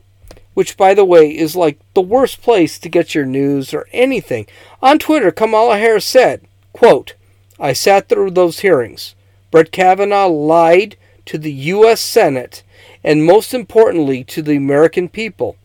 which 0.54 0.78
by 0.78 0.94
the 0.94 1.06
way 1.06 1.30
is 1.30 1.56
like 1.56 1.78
the 1.94 2.02
worst 2.02 2.42
place 2.42 2.80
to 2.80 2.90
get 2.90 3.14
your 3.14 3.26
news 3.26 3.74
or 3.74 3.88
anything. 3.92 4.48
On 4.82 4.98
Twitter, 4.98 5.32
Kamala 5.32 5.78
Harris 5.78 6.06
said, 6.06 6.47
quote, 6.78 7.16
I 7.60 7.74
sat 7.74 8.08
through 8.08 8.32
those 8.32 8.60
hearings. 8.60 9.16
Brett 9.50 9.72
Kavanaugh 9.72 10.28
lied 10.28 10.96
to 11.26 11.38
the 11.38 11.52
U.S. 11.52 12.00
Senate 12.02 12.64
and 13.04 13.26
most 13.26 13.54
importantly 13.54 14.24
to 14.26 14.42
the 14.42 14.56
American 14.56 15.10
people. 15.10 15.56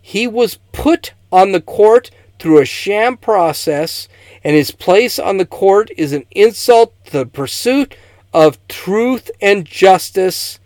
He 0.00 0.26
was 0.26 0.58
put 0.72 1.12
on 1.32 1.52
the 1.52 1.60
court 1.60 2.10
through 2.38 2.60
a 2.60 2.64
sham 2.64 3.16
process 3.16 4.08
and 4.44 4.54
his 4.54 4.70
place 4.70 5.18
on 5.18 5.38
the 5.38 5.46
court 5.46 5.90
is 5.96 6.12
an 6.12 6.24
insult 6.30 6.92
to 7.06 7.12
the 7.12 7.26
pursuit 7.26 7.96
of 8.32 8.58
truth 8.68 9.30
and 9.40 9.64
justice. 9.64 10.60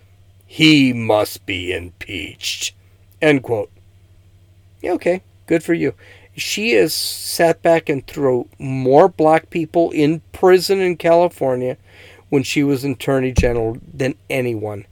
He 0.47 0.93
must 0.93 1.47
be 1.47 1.73
impeached. 1.73 2.75
End 3.23 3.43
quote. 3.43 3.71
Yeah, 4.83 4.93
okay, 4.93 5.23
good 5.47 5.63
for 5.63 5.75
you. 5.75 5.95
She 6.39 6.73
has 6.73 6.95
sat 6.95 7.63
back 7.63 7.89
and 7.89 8.07
threw 8.07 8.49
more 8.59 9.09
black 9.09 9.51
people 9.51 9.91
in 9.91 10.23
prison 10.33 10.81
in 10.81 10.97
California 10.97 11.77
when 12.29 12.43
she 12.43 12.63
was 12.63 12.85
Attorney 12.85 13.33
General 13.33 13.77
than 13.93 14.15
anyone 14.31 14.87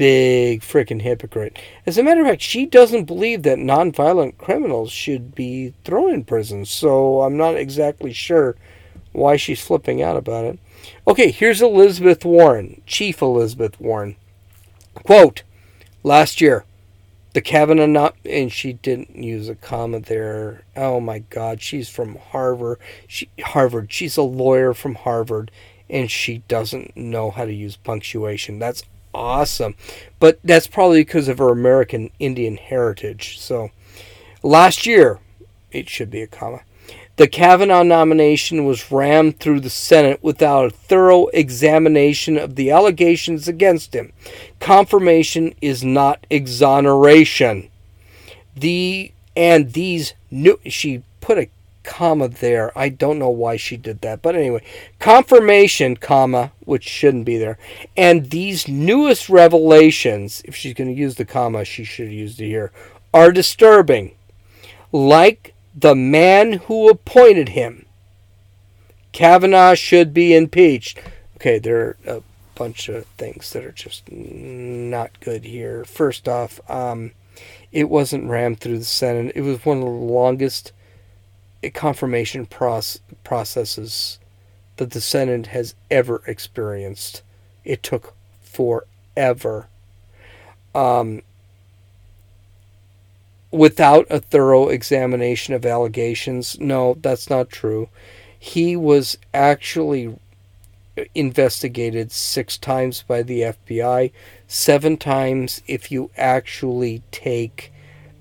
big 0.00 0.62
freaking 0.62 1.02
hypocrite. 1.02 1.58
As 1.84 1.98
a 1.98 2.02
matter 2.02 2.22
of 2.22 2.26
fact, 2.26 2.40
she 2.40 2.64
doesn't 2.64 3.04
believe 3.04 3.42
that 3.42 3.58
nonviolent 3.58 4.38
criminals 4.38 4.90
should 4.90 5.34
be 5.34 5.74
thrown 5.84 6.14
in 6.14 6.24
prison, 6.24 6.64
so 6.64 7.20
I'm 7.20 7.36
not 7.36 7.56
exactly 7.56 8.14
sure 8.14 8.56
why 9.12 9.36
she's 9.36 9.60
flipping 9.60 10.02
out 10.02 10.16
about 10.16 10.46
it. 10.46 10.58
Okay, 11.06 11.30
here's 11.30 11.60
Elizabeth 11.60 12.24
Warren, 12.24 12.80
Chief 12.86 13.20
Elizabeth 13.20 13.78
Warren. 13.78 14.16
Quote, 14.94 15.42
last 16.02 16.40
year, 16.40 16.64
the 17.32 17.40
Kavanaugh 17.40 17.86
not, 17.86 18.16
and 18.24 18.52
she 18.52 18.72
didn't 18.72 19.14
use 19.16 19.48
a 19.48 19.54
comma 19.54 20.00
there. 20.00 20.62
Oh 20.76 21.00
my 21.00 21.20
God, 21.20 21.62
she's 21.62 21.88
from 21.88 22.16
Harvard. 22.16 22.78
She 23.06 23.28
Harvard. 23.42 23.92
She's 23.92 24.16
a 24.16 24.22
lawyer 24.22 24.74
from 24.74 24.96
Harvard, 24.96 25.50
and 25.88 26.10
she 26.10 26.38
doesn't 26.48 26.96
know 26.96 27.30
how 27.30 27.44
to 27.44 27.52
use 27.52 27.76
punctuation. 27.76 28.58
That's 28.58 28.82
awesome. 29.14 29.74
But 30.18 30.40
that's 30.42 30.66
probably 30.66 31.00
because 31.02 31.28
of 31.28 31.38
her 31.38 31.50
American 31.50 32.10
Indian 32.18 32.56
heritage. 32.56 33.38
So 33.38 33.70
last 34.42 34.86
year, 34.86 35.20
it 35.70 35.88
should 35.88 36.10
be 36.10 36.22
a 36.22 36.26
comma. 36.26 36.62
The 37.20 37.28
Kavanaugh 37.28 37.82
nomination 37.82 38.64
was 38.64 38.90
rammed 38.90 39.40
through 39.40 39.60
the 39.60 39.68
Senate 39.68 40.20
without 40.22 40.64
a 40.64 40.70
thorough 40.70 41.26
examination 41.34 42.38
of 42.38 42.54
the 42.54 42.70
allegations 42.70 43.46
against 43.46 43.94
him. 43.94 44.14
Confirmation 44.58 45.54
is 45.60 45.84
not 45.84 46.26
exoneration. 46.30 47.68
The 48.56 49.12
and 49.36 49.74
these 49.74 50.14
new 50.30 50.60
she 50.64 51.02
put 51.20 51.36
a 51.36 51.50
comma 51.82 52.28
there. 52.28 52.72
I 52.74 52.88
don't 52.88 53.18
know 53.18 53.28
why 53.28 53.58
she 53.58 53.76
did 53.76 54.00
that. 54.00 54.22
But 54.22 54.34
anyway, 54.34 54.64
confirmation, 54.98 55.98
comma, 55.98 56.52
which 56.60 56.88
shouldn't 56.88 57.26
be 57.26 57.36
there. 57.36 57.58
And 57.98 58.30
these 58.30 58.66
newest 58.66 59.28
revelations, 59.28 60.40
if 60.46 60.56
she's 60.56 60.72
going 60.72 60.88
to 60.88 60.98
use 60.98 61.16
the 61.16 61.26
comma, 61.26 61.66
she 61.66 61.84
should 61.84 62.10
used 62.10 62.40
it 62.40 62.46
here, 62.46 62.72
are 63.12 63.30
disturbing. 63.30 64.14
Like 64.90 65.49
the 65.74 65.94
man 65.94 66.54
who 66.54 66.88
appointed 66.88 67.50
him. 67.50 67.86
Kavanaugh 69.12 69.74
should 69.74 70.14
be 70.14 70.34
impeached. 70.34 71.00
Okay, 71.36 71.58
there 71.58 71.80
are 71.80 71.96
a 72.06 72.22
bunch 72.54 72.88
of 72.88 73.06
things 73.16 73.52
that 73.52 73.64
are 73.64 73.72
just 73.72 74.10
not 74.10 75.18
good 75.20 75.44
here. 75.44 75.84
First 75.84 76.28
off, 76.28 76.60
um, 76.70 77.12
it 77.72 77.88
wasn't 77.88 78.28
rammed 78.28 78.60
through 78.60 78.78
the 78.78 78.84
Senate. 78.84 79.32
It 79.34 79.42
was 79.42 79.64
one 79.64 79.78
of 79.78 79.84
the 79.84 79.90
longest 79.90 80.72
confirmation 81.74 82.46
process, 82.46 83.00
processes 83.24 84.18
that 84.76 84.90
the 84.90 85.00
Senate 85.00 85.48
has 85.48 85.74
ever 85.90 86.22
experienced. 86.26 87.22
It 87.64 87.82
took 87.82 88.14
forever. 88.42 89.68
Um, 90.74 91.22
without 93.50 94.06
a 94.10 94.20
thorough 94.20 94.68
examination 94.68 95.54
of 95.54 95.66
allegations, 95.66 96.58
no, 96.60 96.94
that's 97.00 97.28
not 97.28 97.50
true. 97.50 97.88
He 98.38 98.76
was 98.76 99.18
actually 99.34 100.16
investigated 101.14 102.12
six 102.12 102.58
times 102.58 103.02
by 103.02 103.22
the 103.22 103.42
FBI, 103.42 104.12
seven 104.46 104.96
times 104.96 105.62
if 105.66 105.90
you 105.90 106.10
actually 106.16 107.02
take 107.10 107.72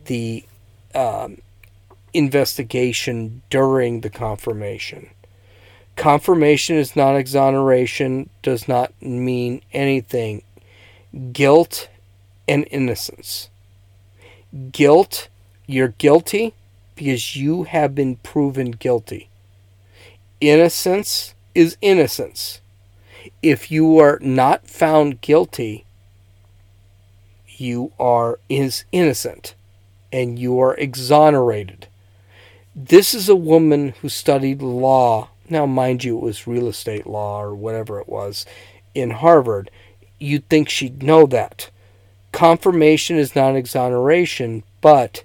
the 0.05 0.43
um, 0.95 1.39
investigation 2.13 3.41
during 3.49 4.01
the 4.01 4.09
confirmation. 4.09 5.09
Confirmation 5.95 6.77
is 6.77 6.95
not 6.95 7.15
exoneration, 7.15 8.29
does 8.41 8.67
not 8.67 8.93
mean 9.01 9.61
anything. 9.73 10.41
Guilt 11.33 11.89
and 12.47 12.65
innocence. 12.71 13.49
Guilt, 14.71 15.27
you're 15.67 15.89
guilty 15.89 16.53
because 16.95 17.35
you 17.35 17.63
have 17.63 17.93
been 17.93 18.15
proven 18.17 18.71
guilty. 18.71 19.29
Innocence 20.41 21.35
is 21.53 21.77
innocence. 21.81 22.61
If 23.43 23.69
you 23.71 23.99
are 23.99 24.17
not 24.21 24.65
found 24.67 25.21
guilty, 25.21 25.85
you 27.47 27.91
are 27.99 28.39
is 28.49 28.85
innocent 28.91 29.53
and 30.11 30.39
you 30.39 30.59
are 30.59 30.75
exonerated. 30.75 31.87
This 32.75 33.13
is 33.13 33.29
a 33.29 33.35
woman 33.35 33.89
who 34.01 34.09
studied 34.09 34.61
law. 34.61 35.29
Now, 35.49 35.65
mind 35.65 36.03
you, 36.03 36.17
it 36.17 36.23
was 36.23 36.47
real 36.47 36.67
estate 36.67 37.05
law 37.05 37.41
or 37.41 37.53
whatever 37.53 37.99
it 37.99 38.09
was 38.09 38.45
in 38.95 39.11
Harvard. 39.11 39.69
You'd 40.17 40.47
think 40.49 40.69
she'd 40.69 41.03
know 41.03 41.25
that. 41.27 41.69
Confirmation 42.31 43.17
is 43.17 43.35
not 43.35 43.55
exoneration, 43.55 44.63
but 44.81 45.23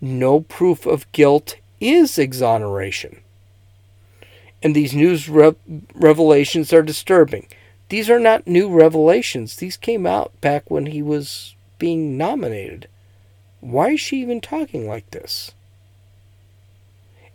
no 0.00 0.40
proof 0.40 0.86
of 0.86 1.10
guilt 1.12 1.56
is 1.80 2.18
exoneration. 2.18 3.20
And 4.62 4.74
these 4.74 4.94
news 4.94 5.28
re- 5.28 5.54
revelations 5.94 6.72
are 6.72 6.82
disturbing. 6.82 7.46
These 7.90 8.08
are 8.08 8.20
not 8.20 8.46
new 8.46 8.68
revelations. 8.68 9.56
These 9.56 9.76
came 9.76 10.06
out 10.06 10.32
back 10.40 10.70
when 10.70 10.86
he 10.86 11.02
was 11.02 11.54
being 11.78 12.16
nominated. 12.16 12.88
Why 13.60 13.90
is 13.90 14.00
she 14.00 14.20
even 14.20 14.40
talking 14.40 14.88
like 14.88 15.10
this? 15.10 15.52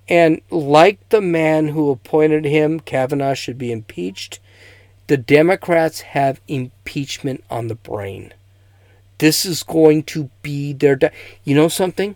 And 0.08 0.42
like 0.50 1.08
the 1.10 1.22
man 1.22 1.70
who 1.70 1.92
appointed 1.92 2.46
him, 2.46 2.80
Kavanaugh 2.80 3.36
should 3.36 3.60
be 3.60 3.72
impeached. 3.72 4.40
The 5.06 5.18
Democrats 5.18 6.02
have 6.02 6.42
impeachment 6.48 7.44
on 7.50 7.68
the 7.68 7.76
brain. 7.76 8.34
This 9.20 9.46
is 9.46 9.64
going 9.64 10.04
to 10.04 10.30
be 10.42 10.74
their. 10.74 10.96
Di- 10.96 11.12
you 11.44 11.56
know 11.56 11.68
something? 11.68 12.16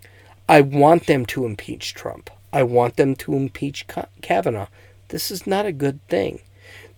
I 0.49 0.61
want 0.61 1.05
them 1.05 1.25
to 1.27 1.45
impeach 1.45 1.93
Trump. 1.93 2.29
I 2.51 2.63
want 2.63 2.97
them 2.97 3.15
to 3.17 3.35
impeach 3.35 3.85
Kavanaugh. 4.21 4.67
This 5.09 5.31
is 5.31 5.47
not 5.47 5.65
a 5.65 5.71
good 5.71 6.05
thing. 6.07 6.41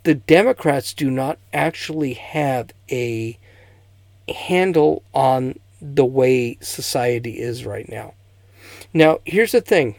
The 0.03 0.15
Democrats 0.15 0.93
do 0.93 1.09
not 1.09 1.37
actually 1.53 2.13
have 2.13 2.71
a 2.91 3.37
handle 4.29 5.03
on 5.13 5.59
the 5.81 6.05
way 6.05 6.57
society 6.61 7.39
is 7.39 7.65
right 7.65 7.89
now. 7.89 8.13
Now, 8.93 9.19
here's 9.25 9.51
the 9.51 9.61
thing 9.61 9.95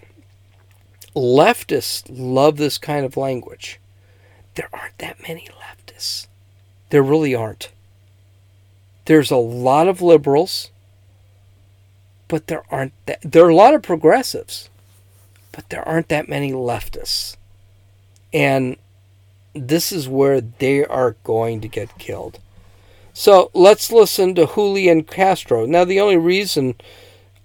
leftists 1.14 2.04
love 2.08 2.56
this 2.56 2.78
kind 2.78 3.04
of 3.04 3.16
language. 3.16 3.80
There 4.54 4.68
aren't 4.72 4.98
that 4.98 5.22
many 5.26 5.48
leftists. 5.60 6.26
There 6.90 7.02
really 7.02 7.34
aren't. 7.34 7.70
There's 9.06 9.30
a 9.30 9.36
lot 9.36 9.88
of 9.88 10.02
liberals, 10.02 10.70
but 12.28 12.48
there 12.48 12.62
aren't 12.70 12.92
that. 13.06 13.20
There 13.22 13.44
are 13.44 13.50
a 13.50 13.54
lot 13.54 13.74
of 13.74 13.82
progressives, 13.82 14.68
but 15.52 15.68
there 15.70 15.86
aren't 15.86 16.08
that 16.08 16.28
many 16.28 16.52
leftists. 16.52 17.36
And 18.32 18.76
this 19.54 19.90
is 19.90 20.08
where 20.08 20.40
they 20.40 20.84
are 20.84 21.16
going 21.24 21.60
to 21.62 21.68
get 21.68 21.98
killed. 21.98 22.38
So 23.14 23.50
let's 23.54 23.90
listen 23.90 24.34
to 24.34 24.46
Julian 24.46 25.04
Castro. 25.04 25.64
Now, 25.64 25.84
the 25.84 26.00
only 26.00 26.18
reason 26.18 26.74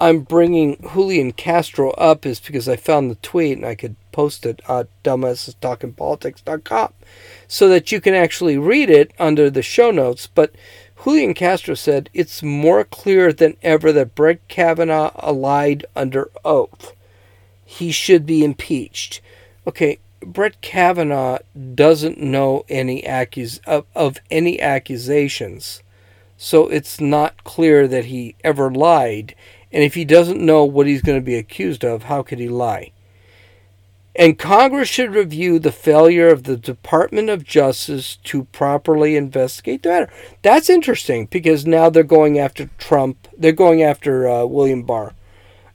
I'm 0.01 0.21
bringing 0.21 0.75
Julian 0.93 1.31
Castro 1.31 1.91
up 1.91 2.25
is 2.25 2.39
because 2.39 2.67
I 2.67 2.75
found 2.75 3.09
the 3.09 3.15
tweet 3.15 3.57
and 3.57 3.65
I 3.65 3.75
could 3.75 3.95
post 4.11 4.45
it 4.45 4.61
at 4.67 4.87
dumbassestalkingpolitics.com 5.03 6.93
so 7.47 7.69
that 7.69 7.91
you 7.91 8.01
can 8.01 8.15
actually 8.15 8.57
read 8.57 8.89
it 8.89 9.11
under 9.17 9.49
the 9.49 9.61
show 9.61 9.91
notes. 9.91 10.27
But 10.27 10.53
Julian 11.03 11.33
Castro 11.33 11.73
said 11.73 12.11
it's 12.13 12.43
more 12.43 12.83
clear 12.83 13.33
than 13.33 13.57
ever 13.63 13.91
that 13.91 14.13
Brett 14.13 14.47
Kavanaugh 14.47 15.31
lied 15.31 15.83
under 15.95 16.29
oath. 16.45 16.93
He 17.65 17.91
should 17.91 18.25
be 18.25 18.43
impeached. 18.43 19.19
Okay, 19.65 19.97
Brett 20.21 20.61
Kavanaugh 20.61 21.39
doesn't 21.73 22.19
know 22.19 22.65
any 22.69 23.01
accus- 23.01 23.59
of, 23.65 23.85
of 23.95 24.19
any 24.29 24.61
accusations, 24.61 25.81
so 26.37 26.67
it's 26.67 27.01
not 27.01 27.43
clear 27.43 27.87
that 27.87 28.05
he 28.05 28.35
ever 28.43 28.69
lied. 28.69 29.33
And 29.71 29.83
if 29.83 29.95
he 29.95 30.05
doesn't 30.05 30.39
know 30.39 30.63
what 30.65 30.85
he's 30.85 31.01
going 31.01 31.19
to 31.19 31.25
be 31.25 31.35
accused 31.35 31.83
of, 31.83 32.03
how 32.03 32.21
could 32.21 32.37
he 32.37 32.49
lie? 32.49 32.91
And 34.15 34.37
Congress 34.37 34.89
should 34.89 35.13
review 35.13 35.57
the 35.57 35.71
failure 35.71 36.27
of 36.27 36.43
the 36.43 36.57
Department 36.57 37.29
of 37.29 37.45
Justice 37.45 38.17
to 38.17 38.43
properly 38.45 39.15
investigate 39.15 39.83
the 39.83 39.89
matter. 39.89 40.13
That's 40.41 40.69
interesting 40.69 41.27
because 41.27 41.65
now 41.65 41.89
they're 41.89 42.03
going 42.03 42.37
after 42.37 42.69
Trump. 42.77 43.27
They're 43.37 43.53
going 43.53 43.81
after 43.81 44.29
uh, 44.29 44.45
William 44.45 44.83
Barr. 44.83 45.13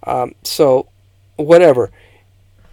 Um, 0.02 0.34
so, 0.42 0.88
whatever. 1.36 1.90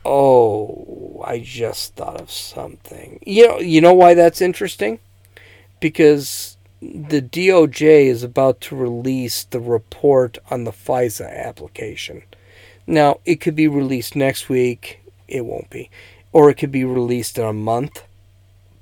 Oh, 0.06 1.24
I 1.26 1.40
just 1.40 1.96
thought 1.96 2.20
of 2.20 2.30
something. 2.30 3.20
You 3.26 3.48
know, 3.48 3.60
you 3.60 3.80
know 3.80 3.94
why 3.94 4.16
that's 4.16 4.42
interesting? 4.42 5.00
Because 5.80 6.58
the 6.82 7.22
DOJ 7.22 8.08
is 8.08 8.22
about 8.22 8.60
to 8.62 8.76
release 8.76 9.46
the 9.46 9.62
report 9.62 10.38
on 10.52 10.66
the 10.66 10.72
FISA 10.72 11.34
application. 11.34 12.24
Now, 12.86 13.22
it 13.24 13.38
could 13.38 13.56
be 13.56 13.70
released 13.70 14.16
next 14.16 14.50
week, 14.50 15.00
it 15.34 15.46
won't 15.46 15.70
be. 15.70 15.90
Or 16.32 16.50
it 16.50 16.56
could 16.56 16.72
be 16.72 16.84
released 16.84 17.38
in 17.38 17.46
a 17.46 17.54
month. 17.54 18.04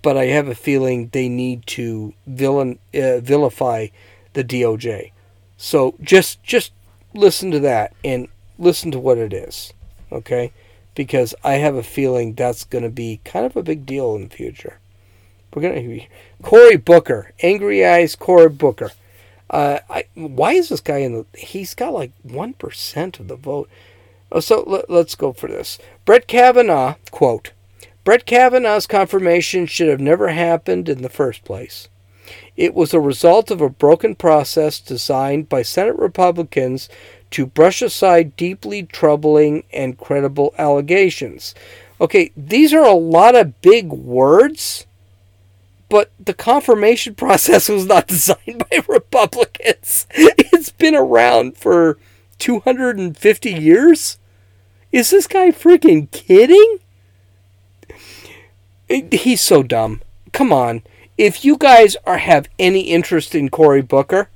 But 0.01 0.17
I 0.17 0.25
have 0.25 0.47
a 0.47 0.55
feeling 0.55 1.09
they 1.09 1.29
need 1.29 1.65
to 1.67 2.13
villain, 2.25 2.79
uh, 2.93 3.19
vilify 3.19 3.87
the 4.33 4.43
DOJ. 4.43 5.11
So 5.57 5.95
just 6.01 6.41
just 6.43 6.71
listen 7.13 7.51
to 7.51 7.59
that 7.59 7.93
and 8.03 8.27
listen 8.57 8.89
to 8.91 8.99
what 8.99 9.19
it 9.19 9.31
is. 9.31 9.73
Okay? 10.11 10.51
because 10.95 11.33
I 11.43 11.53
have 11.53 11.75
a 11.75 11.83
feeling 11.83 12.33
that's 12.33 12.63
going 12.63 12.83
to 12.83 12.89
be 12.89 13.21
kind 13.23 13.45
of 13.45 13.55
a 13.55 13.63
big 13.63 13.85
deal 13.85 14.15
in 14.15 14.27
the 14.27 14.35
future. 14.35 14.79
We're 15.53 15.61
going 15.61 15.81
to 15.81 15.87
be 15.87 16.07
Cory 16.41 16.77
Booker, 16.77 17.31
angry 17.41 17.85
eyes, 17.85 18.15
Cory 18.15 18.49
Booker. 18.49 18.91
Uh, 19.49 19.79
I, 19.89 20.05
why 20.15 20.53
is 20.53 20.69
this 20.69 20.79
guy 20.79 20.99
in 20.99 21.13
the? 21.13 21.25
He's 21.37 21.73
got 21.73 21.93
like 21.93 22.11
one 22.23 22.53
percent 22.53 23.19
of 23.19 23.27
the 23.27 23.35
vote. 23.35 23.69
Oh, 24.31 24.39
so 24.39 24.63
let, 24.65 24.89
let's 24.89 25.15
go 25.15 25.33
for 25.33 25.47
this. 25.47 25.77
Brett 26.05 26.27
Kavanaugh 26.27 26.95
quote: 27.11 27.51
Brett 28.03 28.25
Kavanaugh's 28.25 28.87
confirmation 28.87 29.65
should 29.65 29.89
have 29.89 29.99
never 29.99 30.29
happened 30.29 30.87
in 30.87 31.01
the 31.01 31.09
first 31.09 31.43
place. 31.43 31.89
It 32.55 32.73
was 32.73 32.93
a 32.93 32.99
result 32.99 33.51
of 33.51 33.61
a 33.61 33.69
broken 33.69 34.15
process 34.15 34.79
designed 34.79 35.49
by 35.49 35.63
Senate 35.63 35.97
Republicans 35.97 36.89
to 37.31 37.45
brush 37.45 37.81
aside 37.81 38.35
deeply 38.35 38.83
troubling 38.83 39.63
and 39.73 39.97
credible 39.97 40.53
allegations. 40.57 41.55
Okay, 41.99 42.31
these 42.35 42.73
are 42.73 42.83
a 42.83 42.93
lot 42.93 43.35
of 43.35 43.61
big 43.61 43.91
words, 43.91 44.85
but 45.89 46.11
the 46.19 46.33
confirmation 46.33 47.15
process 47.15 47.69
was 47.69 47.85
not 47.85 48.07
designed 48.07 48.65
by 48.69 48.79
Republicans. 48.87 50.07
It's 50.11 50.71
been 50.71 50.95
around 50.95 51.57
for 51.57 51.97
250 52.39 53.51
years? 53.51 54.17
Is 54.91 55.09
this 55.09 55.27
guy 55.27 55.51
freaking 55.51 56.11
kidding? 56.11 56.79
He's 58.89 59.41
so 59.41 59.63
dumb. 59.63 60.01
Come 60.33 60.51
on. 60.51 60.83
If 61.17 61.45
you 61.45 61.57
guys 61.57 61.95
are 62.05 62.17
have 62.17 62.49
any 62.59 62.81
interest 62.81 63.35
in 63.35 63.49
Cory 63.49 63.81
Booker, 63.81 64.29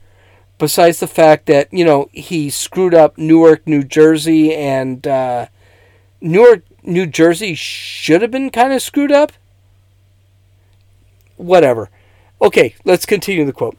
besides 0.58 1.00
the 1.00 1.08
fact 1.08 1.48
that 1.48 1.72
you 1.74 1.84
know 1.84 2.10
he 2.12 2.50
screwed 2.50 2.94
up 2.94 3.18
Newark, 3.18 3.68
New 3.68 3.84
Jersey, 3.84 4.54
and 4.54 5.06
uh, 5.06 5.48
Newark, 6.22 6.64
New 6.84 7.06
Jersey 7.06 7.56
should 7.56 8.22
have 8.22 8.32
been 8.32 8.50
kind 8.50 8.72
of 8.72 8.82
screwed 8.82 9.12
up. 9.12 9.34
Whatever. 11.38 11.90
Okay, 12.42 12.76
let's 12.86 13.06
continue 13.06 13.46
the 13.46 13.54
quote. 13.54 13.78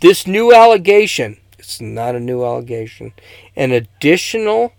This 0.00 0.26
new 0.26 0.52
allegation, 0.52 1.36
it's 1.58 1.80
not 1.80 2.16
a 2.16 2.20
new 2.20 2.44
allegation, 2.44 3.12
an 3.54 3.70
additional 3.70 4.72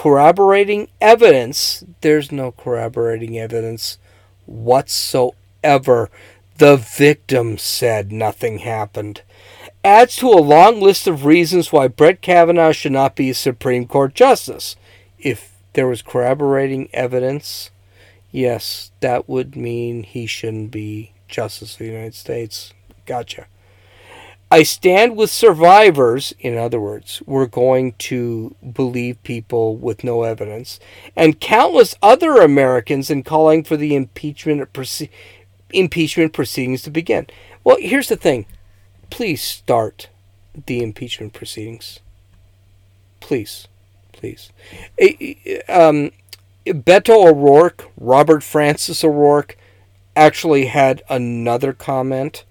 corroborating 0.00 0.88
evidence, 0.98 1.84
there's 2.00 2.32
no 2.32 2.50
corroborating 2.50 3.38
evidence 3.38 3.98
whatsoever. 4.46 6.08
The 6.56 6.78
victim 6.78 7.58
said 7.58 8.10
nothing 8.10 8.60
happened. 8.60 9.20
Adds 9.84 10.16
to 10.16 10.28
a 10.28 10.40
long 10.40 10.80
list 10.80 11.06
of 11.06 11.26
reasons 11.26 11.70
why 11.70 11.86
Brett 11.86 12.22
Kavanaugh 12.22 12.72
should 12.72 12.92
not 12.92 13.14
be 13.14 13.28
a 13.28 13.34
Supreme 13.34 13.86
Court 13.86 14.14
Justice. 14.14 14.74
If 15.18 15.52
there 15.74 15.86
was 15.86 16.00
corroborating 16.00 16.88
evidence, 16.94 17.70
yes, 18.30 18.92
that 19.00 19.28
would 19.28 19.54
mean 19.54 20.04
he 20.04 20.24
shouldn't 20.24 20.70
be 20.70 21.12
Justice 21.28 21.74
of 21.74 21.80
the 21.80 21.84
United 21.88 22.14
States. 22.14 22.72
Gotcha. 23.04 23.48
I 24.50 24.64
stand 24.64 25.16
with 25.16 25.30
survivors, 25.30 26.34
in 26.40 26.58
other 26.58 26.80
words, 26.80 27.22
we're 27.24 27.46
going 27.46 27.92
to 27.98 28.56
believe 28.72 29.22
people 29.22 29.76
with 29.76 30.02
no 30.02 30.24
evidence, 30.24 30.80
and 31.14 31.38
countless 31.38 31.94
other 32.02 32.36
Americans 32.36 33.10
in 33.10 33.22
calling 33.22 33.62
for 33.62 33.76
the 33.76 33.94
impeachment, 33.94 34.68
impeachment 35.72 36.32
proceedings 36.32 36.82
to 36.82 36.90
begin. 36.90 37.28
Well, 37.62 37.76
here's 37.78 38.08
the 38.08 38.16
thing 38.16 38.46
please 39.08 39.42
start 39.42 40.08
the 40.66 40.82
impeachment 40.82 41.32
proceedings. 41.32 42.00
Please, 43.20 43.68
please. 44.12 44.50
Um, 45.68 46.10
Beto 46.66 47.30
O'Rourke, 47.30 47.88
Robert 47.96 48.42
Francis 48.42 49.04
O'Rourke, 49.04 49.56
actually 50.16 50.66
had 50.66 51.02
another 51.08 51.72
comment 51.72 52.44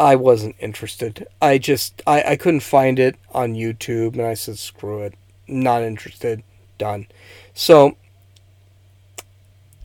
I 0.00 0.16
wasn't 0.16 0.56
interested. 0.58 1.28
I 1.42 1.58
just 1.58 2.02
I, 2.06 2.22
I 2.22 2.36
couldn't 2.36 2.60
find 2.60 2.98
it 2.98 3.16
on 3.32 3.54
YouTube 3.54 4.14
and 4.14 4.22
I 4.22 4.32
said 4.32 4.58
screw 4.58 5.02
it. 5.02 5.12
Not 5.46 5.82
interested. 5.82 6.42
Done. 6.78 7.06
So 7.52 7.98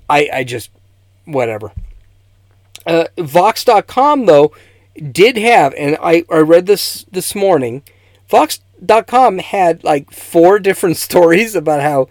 I 0.09 0.29
I 0.31 0.43
just 0.45 0.71
whatever. 1.25 1.73
Uh, 2.87 3.07
Vox.com 3.17 4.25
though 4.25 4.53
did 5.11 5.35
have 5.35 5.73
and 5.77 5.97
I, 6.01 6.23
I 6.31 6.37
read 6.37 6.65
this 6.65 7.05
this 7.11 7.35
morning. 7.35 7.83
Vox.com 8.29 9.39
had 9.39 9.83
like 9.83 10.11
four 10.11 10.59
different 10.67 10.95
stories 10.95 11.55
about 11.55 11.81
how 11.81 12.07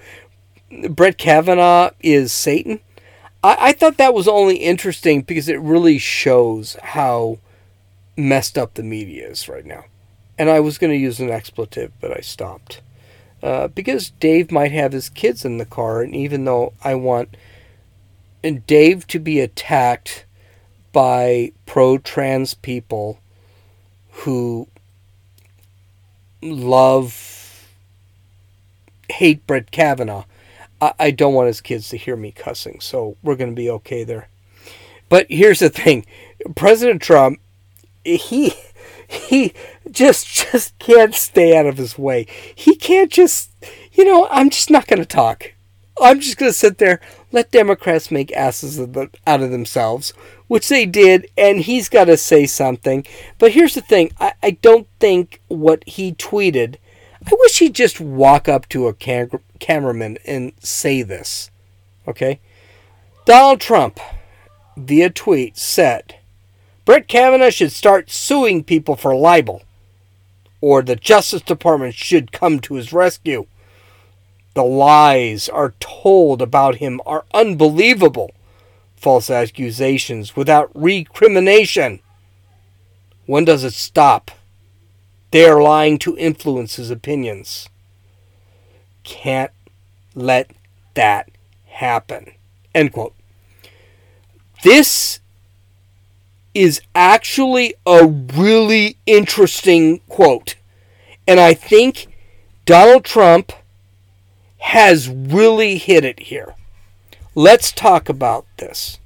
Brett 0.90 1.16
Kavanaugh 1.16 1.88
is 2.00 2.32
Satan. 2.32 2.80
I, 3.42 3.56
I 3.58 3.72
thought 3.72 3.96
that 3.96 4.12
was 4.12 4.28
only 4.28 4.56
interesting 4.56 5.22
because 5.22 5.48
it 5.48 5.58
really 5.58 5.96
shows 5.96 6.76
how 6.82 7.38
messed 8.16 8.56
up 8.56 8.74
the 8.74 8.82
media 8.82 9.28
is 9.28 9.48
right 9.48 9.64
now. 9.64 9.84
And 10.38 10.50
I 10.50 10.60
was 10.60 10.78
going 10.78 10.92
to 10.92 10.98
use 10.98 11.20
an 11.20 11.30
expletive, 11.30 11.92
but 12.00 12.16
I 12.16 12.20
stopped. 12.20 12.80
Uh, 13.42 13.68
because 13.68 14.10
Dave 14.20 14.50
might 14.50 14.72
have 14.72 14.92
his 14.92 15.08
kids 15.08 15.44
in 15.44 15.58
the 15.58 15.66
car, 15.66 16.00
and 16.00 16.14
even 16.16 16.44
though 16.44 16.72
I 16.82 16.94
want 16.94 17.36
Dave 18.66 19.06
to 19.08 19.18
be 19.18 19.40
attacked 19.40 20.24
by 20.92 21.52
pro 21.66 21.98
trans 21.98 22.54
people 22.54 23.18
who 24.10 24.68
love, 26.40 27.68
hate 29.10 29.46
Brett 29.46 29.70
Kavanaugh, 29.70 30.24
I, 30.80 30.94
I 30.98 31.10
don't 31.10 31.34
want 31.34 31.48
his 31.48 31.60
kids 31.60 31.88
to 31.90 31.96
hear 31.96 32.16
me 32.16 32.32
cussing, 32.32 32.80
so 32.80 33.16
we're 33.22 33.36
going 33.36 33.50
to 33.50 33.56
be 33.56 33.70
okay 33.70 34.04
there. 34.04 34.28
But 35.08 35.26
here's 35.28 35.58
the 35.58 35.68
thing 35.68 36.06
President 36.56 37.02
Trump 37.02 37.40
he 38.04 38.54
he 39.08 39.52
just 39.90 40.26
just 40.26 40.78
can't 40.78 41.14
stay 41.14 41.56
out 41.56 41.66
of 41.66 41.78
his 41.78 41.98
way. 41.98 42.26
He 42.54 42.76
can't 42.76 43.10
just 43.10 43.50
you 43.94 44.04
know, 44.04 44.26
I'm 44.30 44.50
just 44.50 44.70
not 44.70 44.86
going 44.86 44.98
to 45.00 45.06
talk. 45.06 45.52
I'm 46.00 46.20
just 46.20 46.36
going 46.36 46.50
to 46.50 46.58
sit 46.58 46.78
there, 46.78 47.00
let 47.30 47.52
Democrats 47.52 48.10
make 48.10 48.32
asses 48.32 48.78
of 48.78 48.94
the, 48.94 49.10
out 49.26 49.42
of 49.42 49.52
themselves, 49.52 50.10
which 50.48 50.68
they 50.68 50.86
did, 50.86 51.30
and 51.36 51.60
he's 51.60 51.88
got 51.88 52.06
to 52.06 52.16
say 52.16 52.46
something. 52.46 53.06
But 53.38 53.52
here's 53.52 53.74
the 53.74 53.80
thing 53.80 54.10
I, 54.18 54.32
I 54.42 54.50
don't 54.50 54.88
think 54.98 55.40
what 55.48 55.84
he 55.86 56.12
tweeted, 56.12 56.76
I 57.24 57.30
wish 57.38 57.60
he'd 57.60 57.74
just 57.74 58.00
walk 58.00 58.48
up 58.48 58.68
to 58.70 58.88
a 58.88 58.92
cam- 58.92 59.30
cameraman 59.60 60.18
and 60.26 60.52
say 60.58 61.02
this. 61.02 61.50
Okay? 62.08 62.40
Donald 63.24 63.60
Trump, 63.60 64.00
via 64.76 65.10
tweet, 65.10 65.56
said, 65.56 66.16
Brett 66.84 67.08
Kavanaugh 67.08 67.50
should 67.50 67.72
start 67.72 68.10
suing 68.10 68.62
people 68.62 68.94
for 68.94 69.14
libel, 69.14 69.62
or 70.60 70.82
the 70.82 70.96
Justice 70.96 71.40
Department 71.40 71.94
should 71.94 72.32
come 72.32 72.60
to 72.60 72.74
his 72.74 72.92
rescue. 72.92 73.46
The 74.54 74.64
lies 74.64 75.48
are 75.48 75.74
told 75.80 76.42
about 76.42 76.76
him 76.76 77.00
are 77.06 77.24
unbelievable. 77.32 78.32
False 78.96 79.30
accusations 79.30 80.36
without 80.36 80.70
recrimination. 80.74 82.00
When 83.26 83.44
does 83.44 83.64
it 83.64 83.72
stop? 83.72 84.30
They 85.30 85.46
are 85.46 85.60
lying 85.60 85.98
to 86.00 86.16
influence 86.16 86.76
his 86.76 86.90
opinions. 86.90 87.68
Can't 89.02 89.50
let 90.14 90.50
that 90.94 91.30
happen. 91.66 92.32
End 92.74 92.92
quote. 92.92 93.14
This 94.62 95.20
is 96.54 96.80
actually 96.94 97.74
a 97.84 98.06
really 98.06 98.96
interesting 99.06 100.00
quote. 100.08 100.54
And 101.26 101.40
I 101.40 101.54
think 101.54 102.06
Donald 102.64 103.04
Trump 103.04 103.52
has 104.58 105.08
really 105.08 105.76
hit 105.76 106.04
it 106.04 106.20
here. 106.20 106.54
Let's 107.34 107.72
talk 107.72 108.08
about 108.08 108.46
this. 108.58 108.98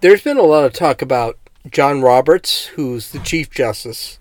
There's 0.00 0.22
been 0.22 0.38
a 0.38 0.42
lot 0.42 0.64
of 0.64 0.72
talk 0.72 1.02
about 1.02 1.38
John 1.70 2.00
Roberts, 2.00 2.66
who's 2.66 3.10
the 3.10 3.18
Chief 3.20 3.50
Justice, 3.50 4.18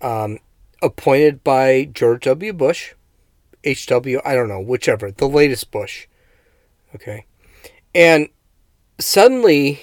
um, 0.00 0.38
appointed 0.82 1.44
by 1.44 1.84
George 1.84 2.22
W. 2.24 2.52
Bush, 2.52 2.94
H.W., 3.62 4.20
I 4.24 4.34
don't 4.34 4.48
know, 4.48 4.60
whichever, 4.60 5.10
the 5.10 5.28
latest 5.28 5.70
Bush. 5.70 6.06
Okay. 6.94 7.26
And 7.94 8.28
suddenly 8.98 9.80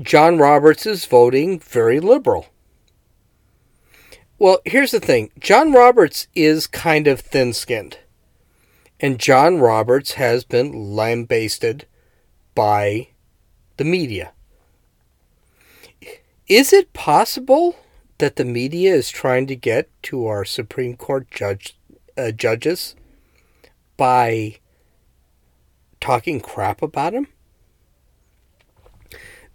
John 0.00 0.36
Roberts 0.36 0.84
is 0.84 1.06
voting 1.06 1.58
very 1.58 2.00
liberal. 2.00 2.46
Well, 4.38 4.58
here's 4.66 4.90
the 4.90 5.00
thing 5.00 5.30
John 5.40 5.72
Roberts 5.72 6.28
is 6.34 6.66
kind 6.66 7.06
of 7.06 7.20
thin 7.20 7.54
skinned. 7.54 7.98
And 9.00 9.18
John 9.18 9.58
Roberts 9.58 10.12
has 10.12 10.44
been 10.44 10.94
lambasted 10.94 11.86
by 12.54 13.08
the 13.76 13.84
media. 13.84 14.32
Is 16.46 16.72
it 16.72 16.92
possible 16.92 17.76
that 18.18 18.36
the 18.36 18.44
media 18.44 18.94
is 18.94 19.10
trying 19.10 19.46
to 19.48 19.56
get 19.56 19.90
to 20.04 20.26
our 20.26 20.44
Supreme 20.44 20.96
Court 20.96 21.30
judge, 21.30 21.76
uh, 22.16 22.30
judges 22.30 22.94
by 23.96 24.58
talking 26.00 26.40
crap 26.40 26.82
about 26.82 27.12
him? 27.14 27.28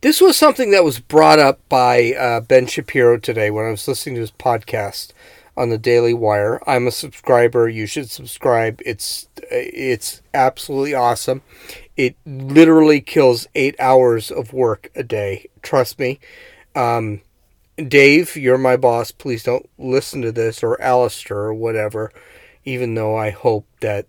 This 0.02 0.20
was 0.20 0.36
something 0.36 0.72
that 0.72 0.84
was 0.84 1.00
brought 1.00 1.38
up 1.38 1.60
by 1.70 2.14
uh, 2.14 2.40
Ben 2.42 2.66
Shapiro 2.66 3.20
today 3.20 3.52
when 3.52 3.66
I 3.66 3.70
was 3.70 3.88
listening 3.88 4.16
to 4.16 4.22
his 4.22 4.32
podcast 4.32 5.12
on 5.56 5.70
the 5.70 5.78
Daily 5.78 6.12
Wire. 6.12 6.60
I'm 6.66 6.88
a 6.88 6.92
subscriber. 6.92 7.70
You 7.70 7.86
should 7.86 8.10
subscribe. 8.10 8.82
It's 8.84 9.28
it's 9.52 10.24
absolutely 10.34 10.96
awesome. 10.96 11.44
It 11.98 12.16
literally 12.26 13.00
kills 13.00 13.46
eight 13.54 13.76
hours 13.80 14.32
of 14.32 14.54
work 14.54 14.90
a 14.96 15.04
day. 15.04 15.46
Trust 15.62 16.00
me. 16.00 16.20
Um, 16.74 17.22
Dave, 17.78 18.36
you're 18.36 18.58
my 18.58 18.78
boss. 18.78 19.12
Please 19.12 19.44
don't 19.44 19.70
listen 19.78 20.24
to 20.24 20.32
this, 20.32 20.64
or 20.64 20.82
Alistair, 20.82 21.38
or 21.38 21.54
whatever. 21.54 22.12
Even 22.66 22.96
though 22.96 23.16
I 23.16 23.30
hope 23.30 23.68
that 23.82 24.08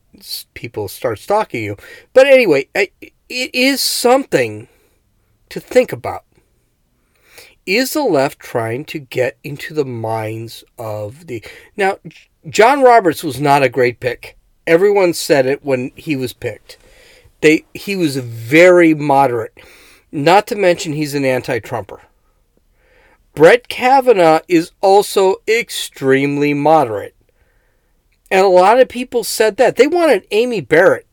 people 0.54 0.88
start 0.88 1.18
stalking 1.18 1.62
you. 1.62 1.76
But 2.14 2.26
anyway, 2.26 2.68
it 2.74 2.90
is 3.28 3.82
something 3.82 4.68
to 5.52 5.60
think 5.60 5.92
about. 5.92 6.24
Is 7.64 7.92
the 7.92 8.02
left 8.02 8.40
trying 8.40 8.84
to 8.86 8.98
get 8.98 9.38
into 9.44 9.72
the 9.72 9.84
minds 9.84 10.64
of 10.78 11.28
the. 11.28 11.44
Now, 11.76 11.98
John 12.48 12.82
Roberts 12.82 13.22
was 13.22 13.40
not 13.40 13.62
a 13.62 13.68
great 13.68 14.00
pick. 14.00 14.36
Everyone 14.66 15.14
said 15.14 15.46
it 15.46 15.64
when 15.64 15.92
he 15.94 16.16
was 16.16 16.32
picked. 16.32 16.76
They, 17.40 17.64
he 17.74 17.94
was 17.94 18.16
very 18.16 18.94
moderate. 18.94 19.56
Not 20.10 20.46
to 20.48 20.56
mention, 20.56 20.92
he's 20.92 21.14
an 21.14 21.24
anti 21.24 21.60
Trumper. 21.60 22.00
Brett 23.34 23.68
Kavanaugh 23.68 24.40
is 24.48 24.72
also 24.80 25.36
extremely 25.48 26.52
moderate. 26.52 27.14
And 28.30 28.44
a 28.44 28.48
lot 28.48 28.80
of 28.80 28.88
people 28.88 29.24
said 29.24 29.56
that. 29.58 29.76
They 29.76 29.86
wanted 29.86 30.26
Amy 30.30 30.60
Barrett 30.60 31.06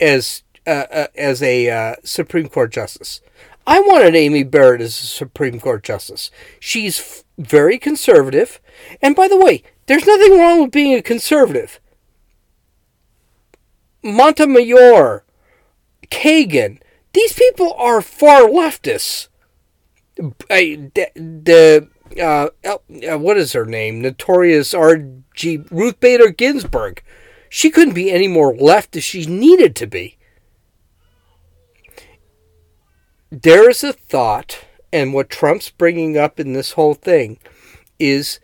as 0.00 0.42
uh, 0.66 0.86
uh, 0.90 1.06
as 1.14 1.42
a 1.42 1.70
uh, 1.70 1.94
Supreme 2.04 2.48
Court 2.48 2.72
justice. 2.72 3.20
I 3.66 3.80
wanted 3.80 4.14
Amy 4.14 4.44
Barrett 4.44 4.80
as 4.80 4.98
a 5.00 5.06
Supreme 5.06 5.58
Court 5.58 5.82
justice. 5.82 6.30
She's 6.60 7.00
f- 7.00 7.24
very 7.36 7.78
conservative, 7.78 8.60
and 9.02 9.16
by 9.16 9.26
the 9.26 9.36
way, 9.36 9.62
there's 9.86 10.06
nothing 10.06 10.38
wrong 10.38 10.62
with 10.62 10.70
being 10.70 10.94
a 10.94 11.02
conservative. 11.02 11.80
Montemayor, 14.02 15.24
Kagan, 16.10 16.78
These 17.12 17.32
people 17.32 17.72
are 17.74 18.00
far 18.00 18.42
leftists. 18.42 19.28
I, 20.48 20.90
the, 20.94 21.10
the 21.14 21.88
uh, 22.22 22.48
uh, 22.64 23.18
what 23.18 23.36
is 23.36 23.52
her 23.52 23.66
name? 23.66 24.00
Notorious 24.00 24.72
R.G. 24.72 25.64
Ruth 25.70 25.98
Bader 26.00 26.30
Ginsburg. 26.30 27.02
She 27.48 27.70
couldn't 27.70 27.94
be 27.94 28.10
any 28.10 28.28
more 28.28 28.54
left 28.56 28.96
as 28.96 29.04
she 29.04 29.26
needed 29.26 29.74
to 29.76 29.86
be. 29.86 30.18
There 33.30 33.68
is 33.68 33.82
a 33.82 33.92
thought, 33.92 34.64
and 34.92 35.12
what 35.12 35.30
Trump's 35.30 35.70
bringing 35.70 36.16
up 36.16 36.38
in 36.38 36.52
this 36.52 36.72
whole 36.72 36.94
thing 36.94 37.38
is 37.98 38.38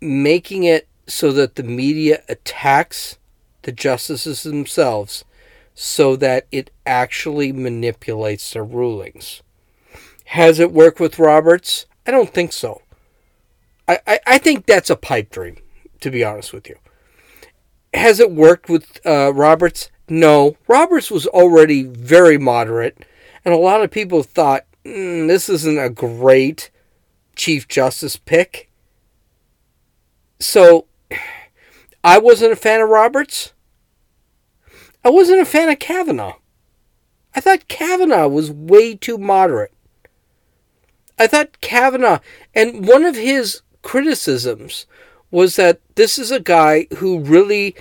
making 0.00 0.64
it 0.64 0.88
so 1.06 1.32
that 1.32 1.54
the 1.54 1.62
media 1.62 2.22
attacks 2.28 3.18
the 3.62 3.72
justices 3.72 4.42
themselves 4.42 5.24
so 5.74 6.16
that 6.16 6.46
it 6.50 6.70
actually 6.84 7.52
manipulates 7.52 8.52
their 8.52 8.64
rulings. 8.64 9.42
Has 10.26 10.58
it 10.58 10.72
worked 10.72 11.00
with 11.00 11.18
Roberts? 11.18 11.86
I 12.06 12.10
don't 12.10 12.32
think 12.32 12.52
so. 12.52 12.82
I, 13.86 13.98
I, 14.06 14.20
I 14.26 14.38
think 14.38 14.66
that's 14.66 14.90
a 14.90 14.96
pipe 14.96 15.30
dream, 15.30 15.56
to 16.00 16.10
be 16.10 16.24
honest 16.24 16.52
with 16.52 16.68
you. 16.68 16.76
Has 17.94 18.20
it 18.20 18.30
worked 18.30 18.68
with 18.68 19.04
uh, 19.06 19.32
Roberts? 19.32 19.90
No. 20.08 20.56
Roberts 20.68 21.10
was 21.10 21.26
already 21.28 21.84
very 21.84 22.38
moderate, 22.38 23.04
and 23.44 23.54
a 23.54 23.58
lot 23.58 23.82
of 23.82 23.90
people 23.90 24.22
thought 24.22 24.64
mm, 24.84 25.28
this 25.28 25.48
isn't 25.48 25.78
a 25.78 25.90
great 25.90 26.70
Chief 27.36 27.68
Justice 27.68 28.16
pick. 28.16 28.70
So, 30.38 30.86
I 32.02 32.18
wasn't 32.18 32.52
a 32.52 32.56
fan 32.56 32.80
of 32.80 32.88
Roberts. 32.88 33.52
I 35.04 35.10
wasn't 35.10 35.40
a 35.40 35.46
fan 35.46 35.68
of 35.68 35.78
Kavanaugh. 35.78 36.36
I 37.34 37.40
thought 37.40 37.68
Kavanaugh 37.68 38.28
was 38.28 38.50
way 38.50 38.94
too 38.94 39.18
moderate. 39.18 39.72
I 41.18 41.26
thought 41.26 41.60
Kavanaugh, 41.60 42.20
and 42.54 42.86
one 42.86 43.04
of 43.04 43.14
his 43.14 43.62
criticisms 43.82 44.86
was 45.30 45.56
that 45.56 45.80
this 45.94 46.18
is 46.18 46.30
a 46.30 46.40
guy 46.40 46.86
who 46.96 47.20
really 47.20 47.76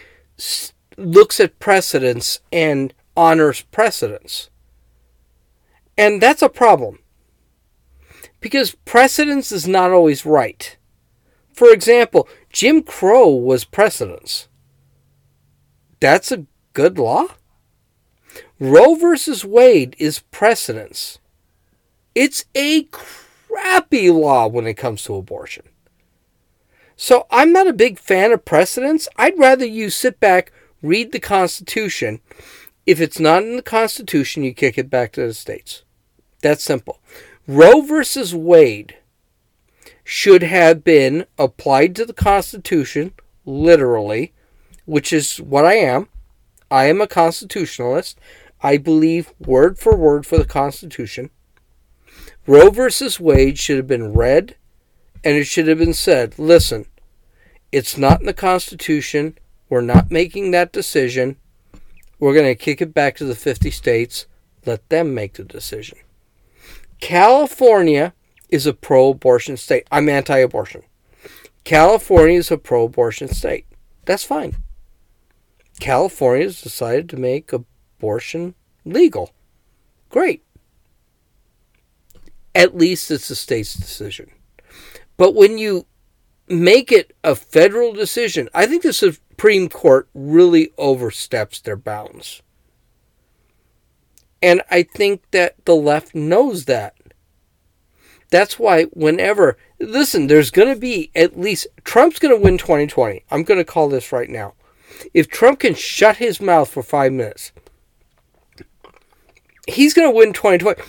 looks 0.97 1.39
at 1.39 1.59
precedents 1.59 2.41
and 2.51 2.93
honors 3.15 3.61
precedents. 3.61 4.48
And 5.99 6.21
that's 6.21 6.41
a 6.41 6.47
problem. 6.47 6.99
Because 8.39 8.73
precedence 8.85 9.51
is 9.51 9.67
not 9.67 9.91
always 9.91 10.25
right. 10.25 10.77
For 11.53 11.73
example, 11.73 12.29
Jim 12.53 12.83
Crow 12.83 13.27
was 13.27 13.65
precedence. 13.65 14.47
That's 15.99 16.31
a 16.31 16.45
good 16.71 16.97
law. 16.97 17.25
Roe 18.61 18.95
versus 18.95 19.43
Wade 19.43 19.97
is 19.99 20.21
precedence. 20.31 21.19
It's 22.15 22.45
a 22.55 22.83
crappy 22.83 24.09
law 24.09 24.47
when 24.47 24.67
it 24.67 24.75
comes 24.75 25.03
to 25.03 25.15
abortion. 25.15 25.65
So 26.95 27.27
I'm 27.29 27.51
not 27.51 27.67
a 27.67 27.73
big 27.73 27.99
fan 27.99 28.31
of 28.31 28.45
precedents. 28.45 29.09
I'd 29.17 29.37
rather 29.37 29.65
you 29.65 29.89
sit 29.89 30.21
back, 30.21 30.53
read 30.81 31.11
the 31.11 31.19
Constitution. 31.19 32.21
If 32.85 33.01
it's 33.01 33.19
not 33.19 33.43
in 33.43 33.57
the 33.57 33.61
Constitution, 33.61 34.43
you 34.43 34.53
kick 34.53 34.77
it 34.77 34.89
back 34.89 35.11
to 35.13 35.27
the 35.27 35.33
states. 35.33 35.83
That's 36.41 36.63
simple. 36.63 36.99
Roe 37.47 37.81
versus 37.81 38.33
Wade 38.35 38.97
should 40.03 40.43
have 40.43 40.83
been 40.83 41.25
applied 41.37 41.95
to 41.95 42.05
the 42.05 42.13
Constitution, 42.13 43.13
literally, 43.45 44.33
which 44.85 45.13
is 45.13 45.37
what 45.37 45.65
I 45.65 45.75
am. 45.75 46.09
I 46.71 46.85
am 46.85 47.01
a 47.01 47.07
constitutionalist. 47.07 48.19
I 48.61 48.77
believe 48.77 49.33
word 49.39 49.79
for 49.79 49.95
word 49.95 50.25
for 50.25 50.37
the 50.37 50.45
Constitution. 50.45 51.29
Roe 52.45 52.69
versus 52.69 53.19
Wade 53.19 53.59
should 53.59 53.77
have 53.77 53.87
been 53.87 54.13
read 54.13 54.55
and 55.23 55.35
it 55.35 55.45
should 55.45 55.67
have 55.67 55.77
been 55.77 55.93
said 55.93 56.37
listen, 56.39 56.85
it's 57.71 57.97
not 57.97 58.19
in 58.19 58.25
the 58.25 58.33
Constitution. 58.33 59.37
We're 59.69 59.81
not 59.81 60.09
making 60.09 60.51
that 60.51 60.71
decision. 60.71 61.37
We're 62.19 62.33
going 62.33 62.47
to 62.47 62.55
kick 62.55 62.81
it 62.81 62.93
back 62.93 63.15
to 63.17 63.25
the 63.25 63.35
50 63.35 63.69
states. 63.69 64.25
Let 64.65 64.89
them 64.89 65.13
make 65.13 65.33
the 65.33 65.43
decision. 65.43 65.99
California 66.99 68.13
is 68.49 68.65
a 68.65 68.73
pro 68.73 69.09
abortion 69.09 69.57
state. 69.57 69.87
I'm 69.91 70.09
anti 70.09 70.37
abortion. 70.37 70.83
California 71.63 72.37
is 72.37 72.51
a 72.51 72.57
pro 72.57 72.85
abortion 72.85 73.27
state. 73.27 73.65
That's 74.05 74.23
fine. 74.23 74.55
California 75.79 76.45
has 76.45 76.61
decided 76.61 77.09
to 77.09 77.17
make 77.17 77.53
abortion 77.53 78.55
legal. 78.85 79.31
Great 80.09 80.43
at 82.55 82.75
least 82.75 83.11
it's 83.11 83.27
the 83.27 83.35
state's 83.35 83.73
decision. 83.73 84.29
But 85.17 85.35
when 85.35 85.57
you 85.57 85.85
make 86.47 86.91
it 86.91 87.15
a 87.23 87.35
federal 87.35 87.93
decision, 87.93 88.49
I 88.53 88.65
think 88.65 88.83
the 88.83 88.93
Supreme 88.93 89.69
Court 89.69 90.09
really 90.13 90.71
oversteps 90.77 91.61
their 91.61 91.75
bounds. 91.75 92.41
And 94.41 94.61
I 94.71 94.83
think 94.83 95.23
that 95.31 95.55
the 95.65 95.75
left 95.75 96.15
knows 96.15 96.65
that. 96.65 96.95
That's 98.31 98.59
why, 98.59 98.83
whenever, 98.85 99.57
listen, 99.79 100.27
there's 100.27 100.51
going 100.51 100.71
to 100.73 100.79
be 100.79 101.11
at 101.15 101.39
least, 101.39 101.67
Trump's 101.83 102.19
going 102.19 102.35
to 102.35 102.41
win 102.41 102.57
2020. 102.57 103.23
I'm 103.31 103.43
going 103.43 103.57
to 103.57 103.65
call 103.65 103.89
this 103.89 104.11
right 104.11 104.29
now. 104.29 104.53
If 105.13 105.29
Trump 105.29 105.59
can 105.59 105.73
shut 105.73 106.17
his 106.17 106.39
mouth 106.39 106.69
for 106.69 106.83
five 106.83 107.11
minutes, 107.11 107.51
he's 109.67 109.93
going 109.93 110.07
to 110.07 110.15
win 110.15 110.33
2020 110.33 110.81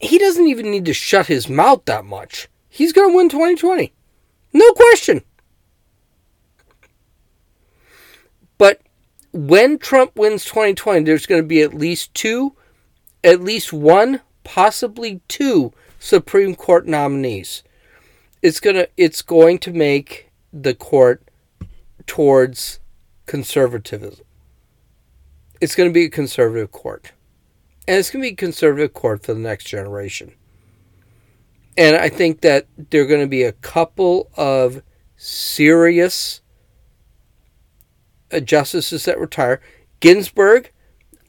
he 0.00 0.18
doesn't 0.18 0.46
even 0.46 0.70
need 0.70 0.86
to 0.86 0.94
shut 0.94 1.26
his 1.26 1.48
mouth 1.48 1.84
that 1.84 2.04
much. 2.04 2.48
He's 2.68 2.92
going 2.92 3.10
to 3.10 3.16
win 3.16 3.28
2020. 3.28 3.92
No 4.52 4.72
question. 4.72 5.22
But 8.56 8.80
when 9.32 9.78
Trump 9.78 10.16
wins 10.16 10.44
2020, 10.44 11.04
there's 11.04 11.26
going 11.26 11.42
to 11.42 11.46
be 11.46 11.60
at 11.60 11.74
least 11.74 12.12
two, 12.14 12.56
at 13.22 13.40
least 13.40 13.72
one, 13.72 14.20
possibly 14.44 15.20
two 15.28 15.72
Supreme 15.98 16.54
Court 16.54 16.86
nominees. 16.86 17.62
It's 18.42 18.60
to 18.60 18.88
it's 18.96 19.22
going 19.22 19.58
to 19.58 19.72
make 19.72 20.30
the 20.52 20.74
court 20.74 21.22
towards 22.06 22.80
conservatism. 23.26 24.24
It's 25.60 25.74
going 25.74 25.90
to 25.90 25.94
be 25.94 26.04
a 26.04 26.10
conservative 26.10 26.72
court. 26.72 27.12
And 27.86 27.98
it's 27.98 28.10
going 28.10 28.22
to 28.22 28.28
be 28.28 28.32
a 28.32 28.36
conservative 28.36 28.94
court 28.94 29.24
for 29.24 29.34
the 29.34 29.40
next 29.40 29.64
generation. 29.64 30.32
And 31.76 31.96
I 31.96 32.08
think 32.08 32.40
that 32.40 32.66
there 32.90 33.02
are 33.02 33.06
going 33.06 33.20
to 33.20 33.26
be 33.26 33.42
a 33.42 33.52
couple 33.52 34.30
of 34.36 34.82
serious 35.16 36.40
uh, 38.32 38.40
justices 38.40 39.04
that 39.04 39.18
retire. 39.18 39.60
Ginsburg, 40.00 40.72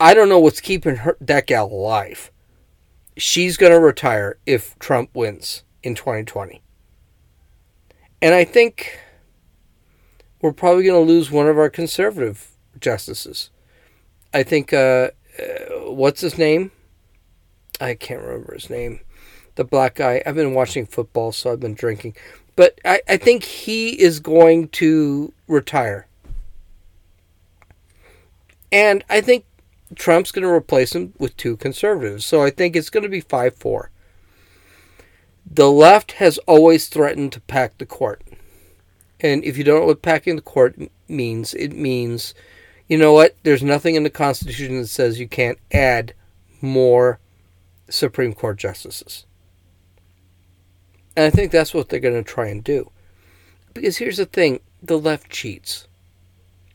I 0.01 0.15
don't 0.15 0.29
know 0.29 0.39
what's 0.39 0.61
keeping 0.61 0.95
her, 0.97 1.15
that 1.21 1.45
gal 1.45 1.67
alive. 1.67 2.31
She's 3.15 3.55
going 3.55 3.71
to 3.71 3.79
retire 3.79 4.39
if 4.47 4.77
Trump 4.79 5.11
wins 5.13 5.63
in 5.83 5.93
2020. 5.93 6.59
And 8.19 8.33
I 8.33 8.43
think 8.43 8.99
we're 10.41 10.53
probably 10.53 10.85
going 10.85 11.05
to 11.05 11.13
lose 11.13 11.29
one 11.29 11.47
of 11.47 11.59
our 11.59 11.69
conservative 11.69 12.47
justices. 12.79 13.51
I 14.33 14.41
think 14.41 14.73
uh, 14.73 15.11
uh, 15.39 15.91
what's 15.91 16.21
his 16.21 16.35
name? 16.35 16.71
I 17.79 17.93
can't 17.93 18.23
remember 18.23 18.55
his 18.55 18.71
name. 18.71 19.01
The 19.53 19.65
black 19.65 19.95
guy. 19.95 20.23
I've 20.25 20.33
been 20.33 20.55
watching 20.55 20.87
football, 20.87 21.31
so 21.31 21.51
I've 21.51 21.59
been 21.59 21.75
drinking. 21.75 22.15
But 22.55 22.79
I, 22.83 23.01
I 23.07 23.17
think 23.17 23.43
he 23.43 24.01
is 24.01 24.19
going 24.19 24.69
to 24.69 25.31
retire. 25.47 26.07
And 28.71 29.03
I 29.07 29.21
think 29.21 29.45
Trump's 29.95 30.31
going 30.31 30.43
to 30.43 30.49
replace 30.49 30.95
him 30.95 31.13
with 31.17 31.35
two 31.37 31.57
conservatives. 31.57 32.25
So 32.25 32.41
I 32.41 32.49
think 32.49 32.75
it's 32.75 32.89
going 32.89 33.03
to 33.03 33.09
be 33.09 33.21
5 33.21 33.55
4. 33.55 33.91
The 35.53 35.71
left 35.71 36.13
has 36.13 36.37
always 36.39 36.87
threatened 36.87 37.33
to 37.33 37.41
pack 37.41 37.77
the 37.77 37.85
court. 37.85 38.21
And 39.19 39.43
if 39.43 39.57
you 39.57 39.63
don't 39.63 39.81
know 39.81 39.87
what 39.87 40.01
packing 40.01 40.35
the 40.35 40.41
court 40.41 40.75
means, 41.07 41.53
it 41.53 41.73
means 41.73 42.33
you 42.91 42.97
know 42.97 43.13
what? 43.13 43.37
There's 43.43 43.63
nothing 43.63 43.95
in 43.95 44.03
the 44.03 44.09
Constitution 44.09 44.81
that 44.81 44.87
says 44.87 45.17
you 45.17 45.27
can't 45.27 45.57
add 45.71 46.13
more 46.59 47.19
Supreme 47.89 48.33
Court 48.33 48.57
justices. 48.57 49.25
And 51.15 51.25
I 51.25 51.29
think 51.29 51.51
that's 51.51 51.73
what 51.73 51.87
they're 51.87 52.01
going 52.01 52.21
to 52.21 52.29
try 52.29 52.47
and 52.47 52.61
do. 52.61 52.91
Because 53.73 53.97
here's 53.97 54.17
the 54.17 54.25
thing 54.25 54.59
the 54.83 54.99
left 54.99 55.29
cheats. 55.29 55.87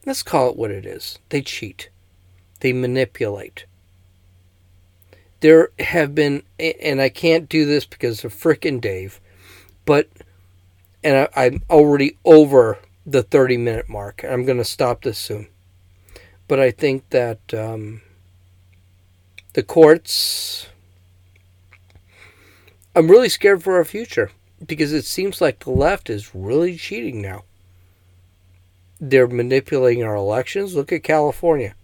Let's 0.07 0.23
call 0.23 0.49
it 0.49 0.57
what 0.57 0.71
it 0.71 0.87
is. 0.87 1.19
They 1.29 1.43
cheat, 1.43 1.91
they 2.61 2.73
manipulate. 2.73 3.67
There 5.41 5.71
have 5.79 6.15
been, 6.15 6.43
and 6.59 7.01
I 7.01 7.09
can't 7.09 7.49
do 7.49 7.67
this 7.67 7.85
because 7.85 8.25
of 8.25 8.35
frickin' 8.35 8.81
Dave, 8.81 9.21
but, 9.85 10.09
and 11.05 11.29
I, 11.37 11.45
I'm 11.45 11.63
already 11.69 12.17
over 12.25 12.79
the 13.07 13.23
30 13.23 13.57
minute 13.57 13.89
mark. 13.89 14.25
I'm 14.29 14.45
going 14.45 14.59
to 14.59 14.65
stop 14.65 15.03
this 15.03 15.19
soon. 15.19 15.49
But 16.49 16.61
I 16.61 16.71
think 16.71 17.09
that 17.11 17.55
um, 17.55 18.03
the 19.57 19.63
courts. 19.63 20.69
I'm 22.95 23.11
really 23.11 23.29
scared 23.29 23.63
for 23.63 23.77
our 23.77 23.85
future 23.85 24.31
because 24.65 24.93
it 24.93 25.05
seems 25.05 25.41
like 25.41 25.61
the 25.61 25.71
left 25.71 26.09
is 26.09 26.35
really 26.35 26.77
cheating 26.77 27.21
now. 27.21 27.45
They're 29.01 29.27
manipulating 29.27 30.03
our 30.03 30.15
elections. 30.15 30.75
Look 30.75 30.93
at 30.93 31.03
California. 31.03 31.75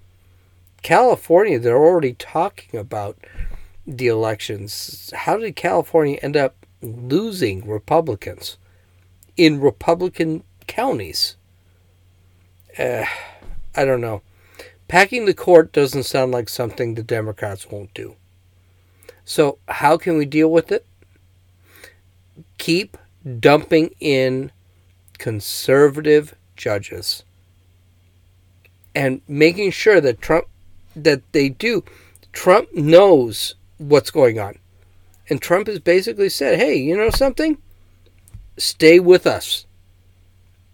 California, 0.82 1.58
they're 1.58 1.76
already 1.76 2.14
talking 2.14 2.78
about 2.78 3.16
the 3.86 4.08
elections. 4.08 5.12
How 5.14 5.36
did 5.36 5.56
California 5.56 6.18
end 6.22 6.36
up 6.36 6.66
losing 6.80 7.66
Republicans 7.66 8.58
in 9.36 9.60
Republican 9.60 10.42
counties? 10.66 11.36
Uh, 12.78 13.04
I 13.76 13.84
don't 13.84 14.00
know. 14.00 14.22
Packing 14.88 15.24
the 15.24 15.34
court 15.34 15.72
doesn't 15.72 16.02
sound 16.02 16.32
like 16.32 16.48
something 16.48 16.94
the 16.94 17.02
Democrats 17.02 17.70
won't 17.70 17.94
do. 17.94 18.16
So, 19.24 19.58
how 19.68 19.96
can 19.96 20.18
we 20.18 20.26
deal 20.26 20.50
with 20.50 20.72
it? 20.72 20.84
Keep 22.58 22.98
dumping 23.38 23.94
in 24.00 24.50
conservative 25.18 26.34
judges 26.56 27.22
and 28.94 29.22
making 29.28 29.70
sure 29.70 30.00
that 30.00 30.20
Trump 30.20 30.46
that 30.95 31.22
they 31.32 31.49
do. 31.49 31.84
Trump 32.32 32.72
knows 32.74 33.55
what's 33.78 34.11
going 34.11 34.38
on. 34.38 34.59
And 35.28 35.40
Trump 35.40 35.66
has 35.66 35.78
basically 35.78 36.28
said, 36.28 36.59
hey, 36.59 36.76
you 36.76 36.97
know 36.97 37.11
something? 37.11 37.59
Stay 38.57 39.01
with 39.01 39.26
us. 39.26 39.66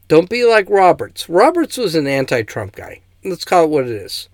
Don't 0.09 0.31
be 0.31 0.45
like 0.45 0.71
Roberts. 0.71 1.29
Roberts 1.29 1.77
was 1.77 1.95
an 1.95 2.07
anti 2.07 2.43
Trump 2.43 2.75
guy. 2.75 3.03
Let's 3.25 3.45
call 3.45 3.65
it 3.65 3.71
what 3.71 3.85
it 3.85 3.91
is. 3.91 4.29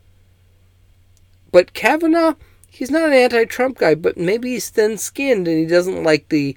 But 1.51 1.73
Kavanaugh, 1.73 2.35
he's 2.69 2.91
not 2.91 3.09
an 3.09 3.13
anti 3.13 3.45
Trump 3.45 3.79
guy, 3.79 3.95
but 3.95 4.17
maybe 4.17 4.51
he's 4.51 4.71
thin 4.71 4.99
skinned 4.99 5.49
and 5.49 5.59
he 5.59 5.67
doesn't 5.67 6.05
like 6.05 6.29
the 6.29 6.57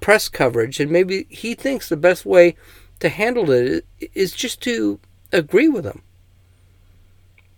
press 0.00 0.28
coverage. 0.28 0.80
And 0.80 0.90
maybe 0.90 1.26
he 1.30 1.54
thinks 1.54 1.88
the 1.88 1.96
best 1.96 2.26
way 2.26 2.56
to 3.00 3.08
handle 3.08 3.50
it 3.50 3.86
is 4.14 4.32
just 4.32 4.60
to 4.62 5.00
agree 5.32 5.68
with 5.68 5.84
him. 5.84 6.02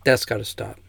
That's 0.05 0.25
got 0.25 0.37
to 0.37 0.45
stop. 0.45 0.79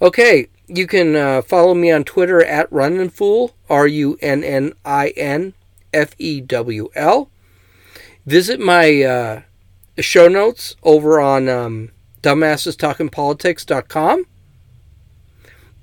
Okay, 0.00 0.48
you 0.66 0.86
can 0.86 1.14
uh, 1.16 1.42
follow 1.42 1.74
me 1.74 1.90
on 1.90 2.04
Twitter 2.04 2.42
at 2.44 2.70
RunninFewl, 2.70 3.52
R 3.70 3.86
U 3.86 4.18
N 4.20 4.44
N 4.44 4.74
I 4.84 5.08
N 5.16 5.54
F 5.92 6.14
E 6.18 6.42
W 6.42 6.90
L. 6.94 7.30
Visit 8.26 8.60
my 8.60 9.02
uh, 9.02 9.40
show 9.98 10.28
notes 10.28 10.76
over 10.82 11.18
on 11.20 11.48
um, 11.48 11.92
dumbassestalkingpolitics.com. 12.22 14.26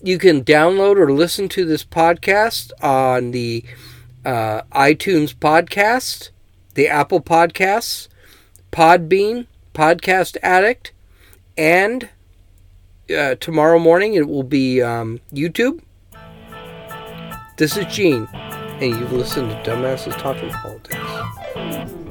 You 0.01 0.17
can 0.19 0.43
download 0.43 0.97
or 0.97 1.11
listen 1.11 1.49
to 1.49 1.65
this 1.65 1.83
podcast 1.85 2.71
on 2.81 3.31
the 3.31 3.63
uh, 4.25 4.61
iTunes 4.73 5.33
podcast, 5.33 6.29
the 6.75 6.87
Apple 6.87 7.21
Podcasts, 7.21 8.09
Podbean, 8.71 9.47
Podcast 9.73 10.37
Addict, 10.43 10.91
and 11.57 12.09
uh, 13.13 13.35
tomorrow 13.35 13.79
morning 13.79 14.13
it 14.15 14.27
will 14.27 14.43
be 14.43 14.81
um, 14.81 15.19
YouTube. 15.33 15.81
This 17.57 17.77
is 17.77 17.85
Gene, 17.85 18.27
and 18.33 18.95
you've 18.99 19.13
listened 19.13 19.49
to 19.49 19.71
Dumbasses 19.71 20.17
Talking 20.17 20.49
Politics. 20.49 22.02